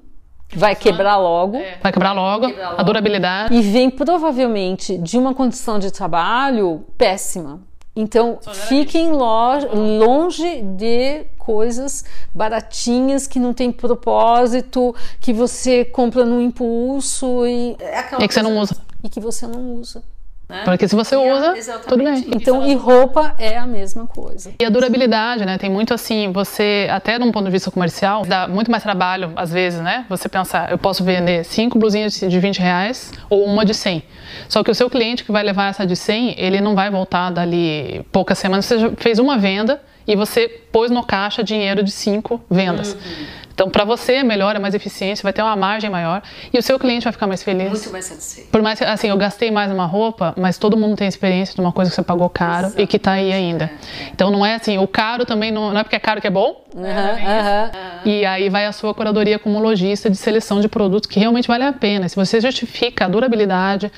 vai 0.53 0.75
quebrar 0.75 1.17
logo. 1.17 1.57
É. 1.57 1.77
Vai 1.81 1.91
quebrar 1.91 2.13
logo, 2.13 2.47
quebrar 2.47 2.69
logo, 2.69 2.81
a 2.81 2.83
durabilidade. 2.83 3.53
E 3.53 3.61
vem 3.61 3.89
provavelmente 3.89 4.97
de 4.97 5.17
uma 5.17 5.33
condição 5.33 5.79
de 5.79 5.91
trabalho 5.91 6.85
péssima. 6.97 7.61
Então, 7.95 8.39
fiquem 8.67 9.11
longe 9.11 10.61
de 10.61 11.25
coisas 11.45 12.03
baratinhas 12.33 13.27
que 13.27 13.39
não 13.39 13.53
tem 13.53 13.71
propósito, 13.71 14.95
que 15.19 15.31
você 15.31 15.85
compra 15.85 16.25
no 16.25 16.41
impulso 16.41 17.45
e, 17.45 17.77
é 17.79 18.23
e 18.23 18.27
que 18.27 18.33
você 18.33 18.41
não 18.41 18.57
usa. 18.57 18.75
E 19.03 19.09
que 19.09 19.19
você 19.19 19.45
não 19.45 19.75
usa. 19.75 20.01
Né? 20.47 20.61
Porque 20.63 20.87
se 20.87 20.95
você 20.95 21.15
usa, 21.15 21.57
é, 21.57 21.77
tudo 21.79 22.03
bem. 22.03 22.23
Então, 22.35 22.65
e 22.65 22.75
roupa 22.75 23.33
é 23.37 23.57
a 23.57 23.65
mesma 23.65 24.05
coisa. 24.05 24.51
E 24.59 24.65
a 24.65 24.69
durabilidade, 24.69 25.43
né? 25.43 25.57
Tem 25.57 25.69
muito 25.69 25.93
assim, 25.93 26.31
você, 26.31 26.87
até 26.91 27.17
de 27.17 27.23
um 27.23 27.31
ponto 27.31 27.45
de 27.45 27.51
vista 27.51 27.71
comercial, 27.71 28.25
dá 28.25 28.47
muito 28.47 28.69
mais 28.69 28.83
trabalho, 28.83 29.31
às 29.35 29.51
vezes, 29.51 29.81
né? 29.81 30.05
Você 30.07 30.29
pensar, 30.29 30.71
eu 30.71 30.77
posso 30.77 31.03
vender 31.03 31.43
cinco 31.45 31.79
blusinhas 31.79 32.13
de 32.19 32.39
20 32.39 32.59
reais 32.59 33.11
ou 33.27 33.43
uma 33.43 33.65
de 33.65 33.73
100. 33.73 34.03
Só 34.47 34.63
que 34.63 34.69
o 34.69 34.75
seu 34.75 34.89
cliente 34.89 35.23
que 35.23 35.31
vai 35.31 35.41
levar 35.41 35.69
essa 35.69 35.85
de 35.85 35.95
100, 35.95 36.35
ele 36.37 36.61
não 36.61 36.75
vai 36.75 36.91
voltar 36.91 37.31
dali 37.31 38.05
poucas 38.11 38.37
semanas. 38.37 38.65
Você 38.65 38.77
já 38.77 38.91
fez 38.97 39.17
uma 39.17 39.37
venda 39.37 39.81
e 40.07 40.15
você 40.15 40.47
pôs 40.71 40.91
no 40.91 41.03
caixa 41.03 41.43
dinheiro 41.43 41.83
de 41.83 41.91
cinco 41.91 42.43
vendas. 42.49 42.93
Uhum. 42.93 43.45
Então, 43.55 43.69
para 43.69 43.85
você 43.85 44.15
é 44.15 44.23
melhor, 44.23 44.53
é 44.53 44.59
mais 44.59 44.75
eficiente, 44.75 45.23
vai 45.23 45.31
ter 45.31 45.41
uma 45.41 45.55
margem 45.55 45.89
maior 45.89 46.21
e 46.53 46.59
o 46.59 46.61
seu 46.61 46.77
cliente 46.77 47.05
vai 47.05 47.13
ficar 47.13 47.25
mais 47.25 47.41
feliz. 47.41 47.69
Muito 47.69 47.89
mais 47.89 48.03
satisfeito. 48.03 48.49
Por 48.49 48.61
mais 48.61 48.81
assim, 48.81 49.07
eu 49.07 49.15
gastei 49.15 49.49
mais 49.49 49.71
uma 49.71 49.85
roupa, 49.85 50.33
mas 50.37 50.57
todo 50.57 50.75
mundo 50.75 50.97
tem 50.97 51.07
experiência 51.07 51.55
de 51.55 51.61
uma 51.61 51.71
coisa 51.71 51.89
que 51.89 51.95
você 51.95 52.03
pagou 52.03 52.29
caro 52.29 52.67
Exato. 52.67 52.81
e 52.81 52.85
que 52.85 52.97
está 52.97 53.13
aí 53.13 53.31
ainda. 53.31 53.71
É. 54.01 54.09
Então, 54.11 54.29
não 54.29 54.45
é 54.45 54.55
assim, 54.55 54.77
o 54.77 54.85
caro 54.85 55.25
também 55.25 55.51
não, 55.51 55.71
não 55.71 55.79
é 55.79 55.83
porque 55.83 55.95
é 55.95 55.99
caro 55.99 56.19
que 56.19 56.27
é 56.27 56.29
bom. 56.29 56.65
Uhum, 56.75 56.83
uhum. 56.83 57.71
E 58.03 58.25
aí 58.25 58.49
vai 58.49 58.65
a 58.65 58.73
sua 58.73 58.93
curadoria 58.93 59.39
como 59.39 59.57
lojista 59.59 60.09
de 60.09 60.17
seleção 60.17 60.59
de 60.59 60.67
produtos 60.67 61.09
que 61.09 61.17
realmente 61.17 61.47
vale 61.47 61.63
a 61.63 61.71
pena. 61.71 62.09
Se 62.09 62.15
você 62.17 62.41
justifica 62.41 63.05
a 63.05 63.07
durabilidade, 63.07 63.89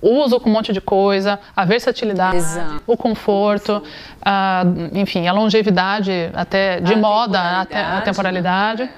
uso 0.00 0.38
com 0.38 0.50
um 0.50 0.52
monte 0.52 0.72
de 0.72 0.80
coisa, 0.80 1.38
a 1.54 1.64
versatilidade, 1.64 2.36
Exato. 2.36 2.82
o 2.86 2.96
conforto, 2.96 3.82
a, 4.22 4.62
enfim, 4.92 5.26
a 5.26 5.32
longevidade 5.32 6.30
até 6.34 6.80
de 6.80 6.94
a 6.94 6.96
moda, 6.96 7.60
até 7.60 7.80
a 7.80 8.00
temporalidade. 8.00 8.84
Né? 8.84 8.90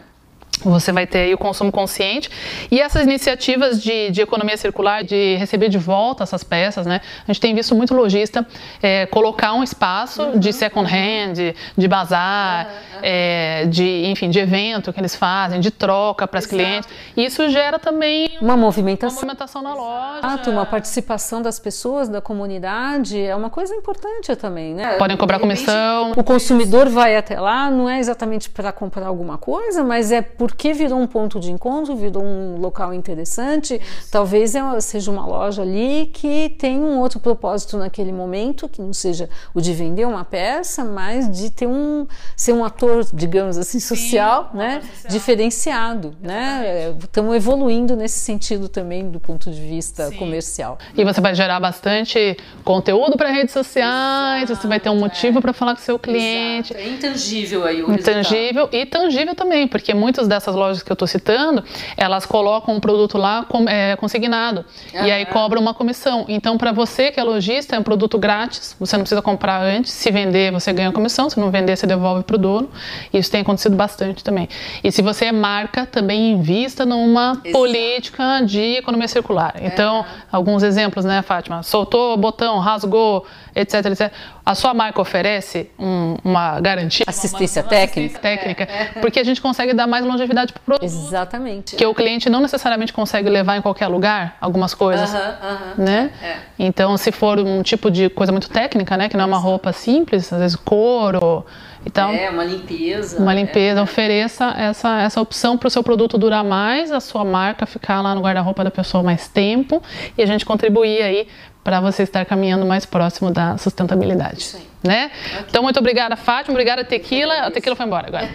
Você 0.64 0.92
vai 0.92 1.06
ter 1.06 1.18
aí 1.18 1.34
o 1.34 1.38
consumo 1.38 1.70
consciente 1.70 2.30
e 2.70 2.80
essas 2.80 3.04
iniciativas 3.04 3.82
de, 3.82 4.10
de, 4.10 4.20
economia 4.20 4.56
circular, 4.56 5.04
de 5.04 5.36
receber 5.36 5.68
de 5.68 5.78
volta 5.78 6.25
essas 6.25 6.42
peças, 6.42 6.86
né? 6.86 7.00
A 7.26 7.32
gente 7.32 7.40
tem 7.40 7.54
visto 7.54 7.75
muito 7.75 7.94
lojista 7.94 8.47
é, 8.82 9.06
colocar 9.06 9.52
um 9.52 9.62
espaço 9.62 10.23
uhum. 10.23 10.38
de 10.38 10.52
second 10.52 10.88
hand, 10.90 11.54
de 11.76 11.88
bazar, 11.88 12.66
uhum. 12.66 13.00
é, 13.02 13.66
de 13.66 14.06
enfim, 14.06 14.30
de 14.30 14.38
evento 14.38 14.92
que 14.92 15.00
eles 15.00 15.14
fazem, 15.14 15.60
de 15.60 15.71
troca 15.71 16.26
para 16.26 16.38
as 16.38 16.47
clientes. 16.47 16.88
Isso 17.16 17.49
gera 17.49 17.78
também 17.78 18.38
uma 18.40 18.56
movimentação, 18.56 19.08
uma 19.08 19.14
movimentação 19.14 19.62
na 19.62 19.75
loja. 19.75 20.18
Exato, 20.18 20.50
uma 20.50 20.66
participação 20.66 21.40
das 21.42 21.58
pessoas 21.58 22.08
da 22.08 22.21
comunidade 22.21 23.21
é 23.21 23.34
uma 23.34 23.50
coisa 23.50 23.75
importante 23.75 24.34
também, 24.36 24.75
né? 24.75 24.97
Podem 24.97 25.16
cobrar 25.16 25.38
comissão. 25.38 26.12
O 26.16 26.25
consumidor 26.25 26.88
vai 26.88 27.16
até 27.16 27.40
lá, 27.40 27.71
não 27.71 27.88
é 27.88 27.99
exatamente 27.99 28.50
para 28.50 28.73
comprar 28.73 29.06
alguma 29.06 29.38
coisa, 29.38 29.82
mas 29.84 30.12
é 30.12 30.23
por 30.23 30.48
porque 30.49 30.73
virou 30.73 30.99
um 30.99 31.06
ponto 31.06 31.39
de 31.39 31.52
encontro, 31.52 31.95
virou 31.95 32.25
um 32.25 32.56
local 32.58 32.95
interessante. 32.95 33.75
Isso. 33.75 34.11
Talvez 34.11 34.54
seja 34.80 35.11
uma 35.11 35.26
loja 35.26 35.63
ali 35.63 36.11
que 36.13 36.49
tem 36.58 36.80
um 36.80 36.99
outro 36.99 37.21
propósito 37.21 37.76
naquele 37.76 38.13
momento, 38.13 38.69
que 38.69 38.80
não 38.80 38.93
seja 38.93 39.28
o 39.54 39.61
de 39.61 39.73
vender 39.75 40.06
uma 40.06 40.25
peça, 40.25 40.84
mas 40.84 41.30
de 41.30 41.50
ter 41.50 41.67
um 41.67 42.06
ser 42.34 42.52
um 42.52 42.65
ator, 42.65 43.06
digamos 43.13 43.58
assim, 43.58 43.78
social, 43.78 44.49
Sim, 44.50 44.58
né, 44.58 44.80
social. 44.80 45.13
diferenciado, 45.13 46.17
né? 46.21 46.95
Estamos 46.99 47.37
evoluindo 47.37 47.95
nesse 47.95 48.19
sentido 48.19 48.69
também 48.69 49.11
do 49.11 49.21
ponto 49.21 49.50
de 49.50 49.61
vista 49.61 50.08
Sim. 50.08 50.17
comercial. 50.17 50.78
E 50.97 51.04
você 51.04 51.21
vai 51.21 51.34
gerar 51.34 51.61
bastante 51.61 52.37
conteúdo 52.65 53.17
para 53.17 53.30
redes 53.30 53.52
sociais, 53.52 54.45
Exato, 54.45 54.63
você 54.63 54.67
vai 54.67 54.80
ter 54.80 54.89
um 54.91 54.99
motivo 54.99 55.39
é. 55.39 55.43
para 55.43 55.52
falar 55.52 55.75
com 55.75 55.80
o 55.80 55.84
seu 55.84 55.99
cliente. 55.99 56.73
Exato. 56.73 56.89
É 56.89 56.91
intangível 56.91 57.65
aí 57.65 57.82
o 57.82 57.93
Intangível 57.93 58.67
resultado. 58.67 58.75
e 58.75 58.87
tangível 58.87 59.34
também, 59.34 59.69
porque 59.69 59.93
muitos 59.95 60.26
das 60.26 60.37
dessas 60.38 60.54
lojas 60.54 60.82
que 60.82 60.90
eu 60.90 60.94
estou 60.94 61.06
citando, 61.06 61.62
elas 61.96 62.24
colocam 62.24 62.74
um 62.74 62.80
produto 62.80 63.18
lá 63.18 63.44
com, 63.44 63.68
é, 63.68 63.96
consignado 63.96 64.64
uhum. 64.94 65.04
e 65.04 65.10
aí 65.10 65.26
cobram 65.26 65.60
uma 65.60 65.74
comissão. 65.74 66.24
Então, 66.28 66.56
para 66.56 66.72
você 66.72 67.10
que 67.10 67.20
é 67.20 67.22
lojista, 67.22 67.76
é 67.76 67.78
um 67.78 67.82
produto 67.82 68.18
grátis, 68.18 68.76
você 68.78 68.96
não 68.96 69.02
precisa 69.02 69.20
comprar 69.20 69.60
antes. 69.62 69.92
Se 69.92 70.10
vender, 70.10 70.52
você 70.52 70.72
ganha 70.72 70.90
comissão, 70.92 71.28
se 71.28 71.38
não 71.38 71.50
vender, 71.50 71.76
você 71.76 71.86
devolve 71.86 72.22
para 72.22 72.36
o 72.36 72.38
dono. 72.38 72.70
Isso 73.12 73.30
tem 73.30 73.40
acontecido 73.40 73.76
bastante 73.76 74.22
também. 74.22 74.48
E 74.82 74.90
se 74.92 75.02
você 75.02 75.26
é 75.26 75.32
marca, 75.32 75.84
também 75.86 76.32
invista 76.32 76.86
numa 76.86 77.32
Exato. 77.32 77.50
política 77.52 78.40
de 78.44 78.76
economia 78.76 79.08
circular. 79.08 79.54
Então, 79.60 80.04
alguns 80.30 80.62
exemplos, 80.62 81.04
né, 81.04 81.22
Fátima? 81.22 81.62
Soltou 81.62 82.14
o 82.14 82.16
botão, 82.16 82.58
rasgou, 82.58 83.26
etc, 83.54 83.86
etc. 83.86 84.12
A 84.44 84.54
sua 84.54 84.72
marca 84.72 85.00
oferece 85.00 85.70
um, 85.78 86.16
uma 86.24 86.60
garantia, 86.60 87.04
assistência 87.06 87.62
uma, 87.62 87.66
uma 87.66 87.70
técnica, 87.70 88.18
assistência 88.18 88.20
técnica 88.20 88.62
é. 88.64 88.84
porque 89.00 89.20
a 89.20 89.24
gente 89.24 89.40
consegue 89.42 89.74
dar 89.74 89.86
mais 89.86 90.04
longevidade 90.04 90.27
para 90.34 90.60
o 90.60 90.64
produto. 90.64 90.84
Exatamente. 90.84 91.76
Que 91.76 91.86
o 91.86 91.95
cliente 91.95 92.28
não 92.28 92.41
necessariamente 92.41 92.93
consegue 92.93 93.28
levar 93.28 93.56
em 93.56 93.62
qualquer 93.62 93.88
lugar 93.88 94.36
algumas 94.41 94.75
coisas, 94.75 95.10
uh 95.10 95.17
-huh, 95.17 95.19
uh 95.19 95.58
-huh. 95.78 95.84
né? 95.84 96.10
É. 96.23 96.36
Então, 96.58 96.97
se 96.97 97.12
for 97.12 97.38
um 97.38 97.62
tipo 97.62 97.91
de 97.91 98.08
coisa 98.08 98.32
muito 98.32 98.49
técnica, 98.49 98.97
né, 98.97 99.08
que 99.08 99.17
não 99.17 99.25
é 99.25 99.26
uma 99.26 99.38
roupa 99.38 99.73
simples, 99.73 100.32
às 100.32 100.38
vezes 100.38 100.56
couro, 100.56 101.45
então, 101.86 102.10
é, 102.10 102.28
uma 102.28 102.45
limpeza. 102.45 103.19
Uma 103.19 103.32
limpeza, 103.32 103.80
é. 103.80 103.82
ofereça 103.82 104.54
essa, 104.58 105.00
essa 105.00 105.21
opção 105.21 105.56
para 105.56 105.69
o 105.69 105.71
seu 105.71 105.82
produto 105.82 106.19
durar 106.19 106.45
mais, 106.45 106.93
a 106.93 107.00
sua 107.00 107.25
marca 107.25 107.64
ficar 107.67 108.02
lá 108.02 108.14
no 108.14 108.21
guarda-roupa 108.21 108.64
da 108.64 108.71
pessoa 108.71 109.02
mais 109.02 109.28
tempo 109.28 109.82
e 110.17 110.23
a 110.23 110.26
gente 110.26 110.45
contribuir 110.45 111.02
aí 111.02 111.28
para 111.64 111.80
você 111.80 112.02
estar 112.02 112.25
caminhando 112.25 112.67
mais 112.67 112.84
próximo 112.84 113.30
da 113.30 113.56
sustentabilidade. 113.56 114.38
Isso 114.38 114.56
aí. 114.56 114.68
Né? 114.82 115.06
Okay. 115.06 115.45
Então, 115.49 115.62
muito 115.62 115.78
obrigada, 115.78 116.14
Fátima. 116.17 116.52
Obrigada, 116.52 116.84
Tequila. 116.84 117.34
A 117.34 117.50
Tequila 117.50 117.75
foi 117.75 117.84
embora 117.84 118.06
agora. 118.06 118.28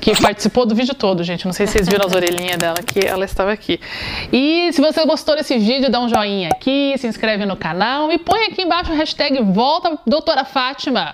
que 0.00 0.20
participou 0.20 0.66
do 0.66 0.74
vídeo 0.74 0.94
todo, 0.94 1.22
gente. 1.22 1.46
Não 1.46 1.52
sei 1.52 1.66
se 1.66 1.74
vocês 1.74 1.88
viram 1.88 2.04
as 2.04 2.12
orelhinhas 2.12 2.56
dela 2.56 2.78
aqui. 2.80 3.06
Ela 3.06 3.24
estava 3.24 3.52
aqui. 3.52 3.80
E 4.32 4.72
se 4.72 4.80
você 4.80 5.06
gostou 5.06 5.36
desse 5.36 5.56
vídeo, 5.56 5.88
dá 5.88 6.00
um 6.00 6.08
joinha 6.08 6.48
aqui, 6.48 6.94
se 6.98 7.06
inscreve 7.06 7.46
no 7.46 7.56
canal 7.56 8.10
e 8.10 8.18
põe 8.18 8.46
aqui 8.46 8.62
embaixo 8.62 8.90
a 8.90 8.94
hashtag 8.94 9.40
Volta 9.42 9.98
Doutora 10.04 10.44
Fátima 10.44 11.12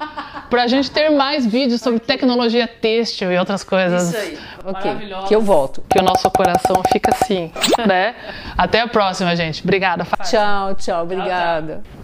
para 0.48 0.62
a 0.62 0.66
gente 0.66 0.90
ter 0.90 1.10
mais 1.10 1.44
vídeos 1.46 1.80
sobre 1.80 2.00
tecnologia 2.00 2.66
têxtil 2.66 3.32
e 3.32 3.38
outras 3.38 3.62
coisas. 3.62 4.14
Isso 4.14 4.16
aí. 4.16 4.38
Ok. 4.64 4.92
Que 5.28 5.34
eu 5.34 5.42
volto. 5.42 5.82
Que 5.90 5.98
o 5.98 6.02
nosso 6.02 6.30
coração 6.30 6.82
fica 6.90 7.10
assim, 7.14 7.52
né? 7.86 8.14
Até 8.56 8.80
a 8.80 8.88
próxima, 8.88 9.36
gente. 9.36 9.62
Obrigada, 9.62 10.04
Fátima. 10.04 10.26
Tchau, 10.26 10.74
tchau. 10.74 11.02
Obrigada. 11.02 11.74
Tchau, 11.74 11.82
tchau. 11.82 12.03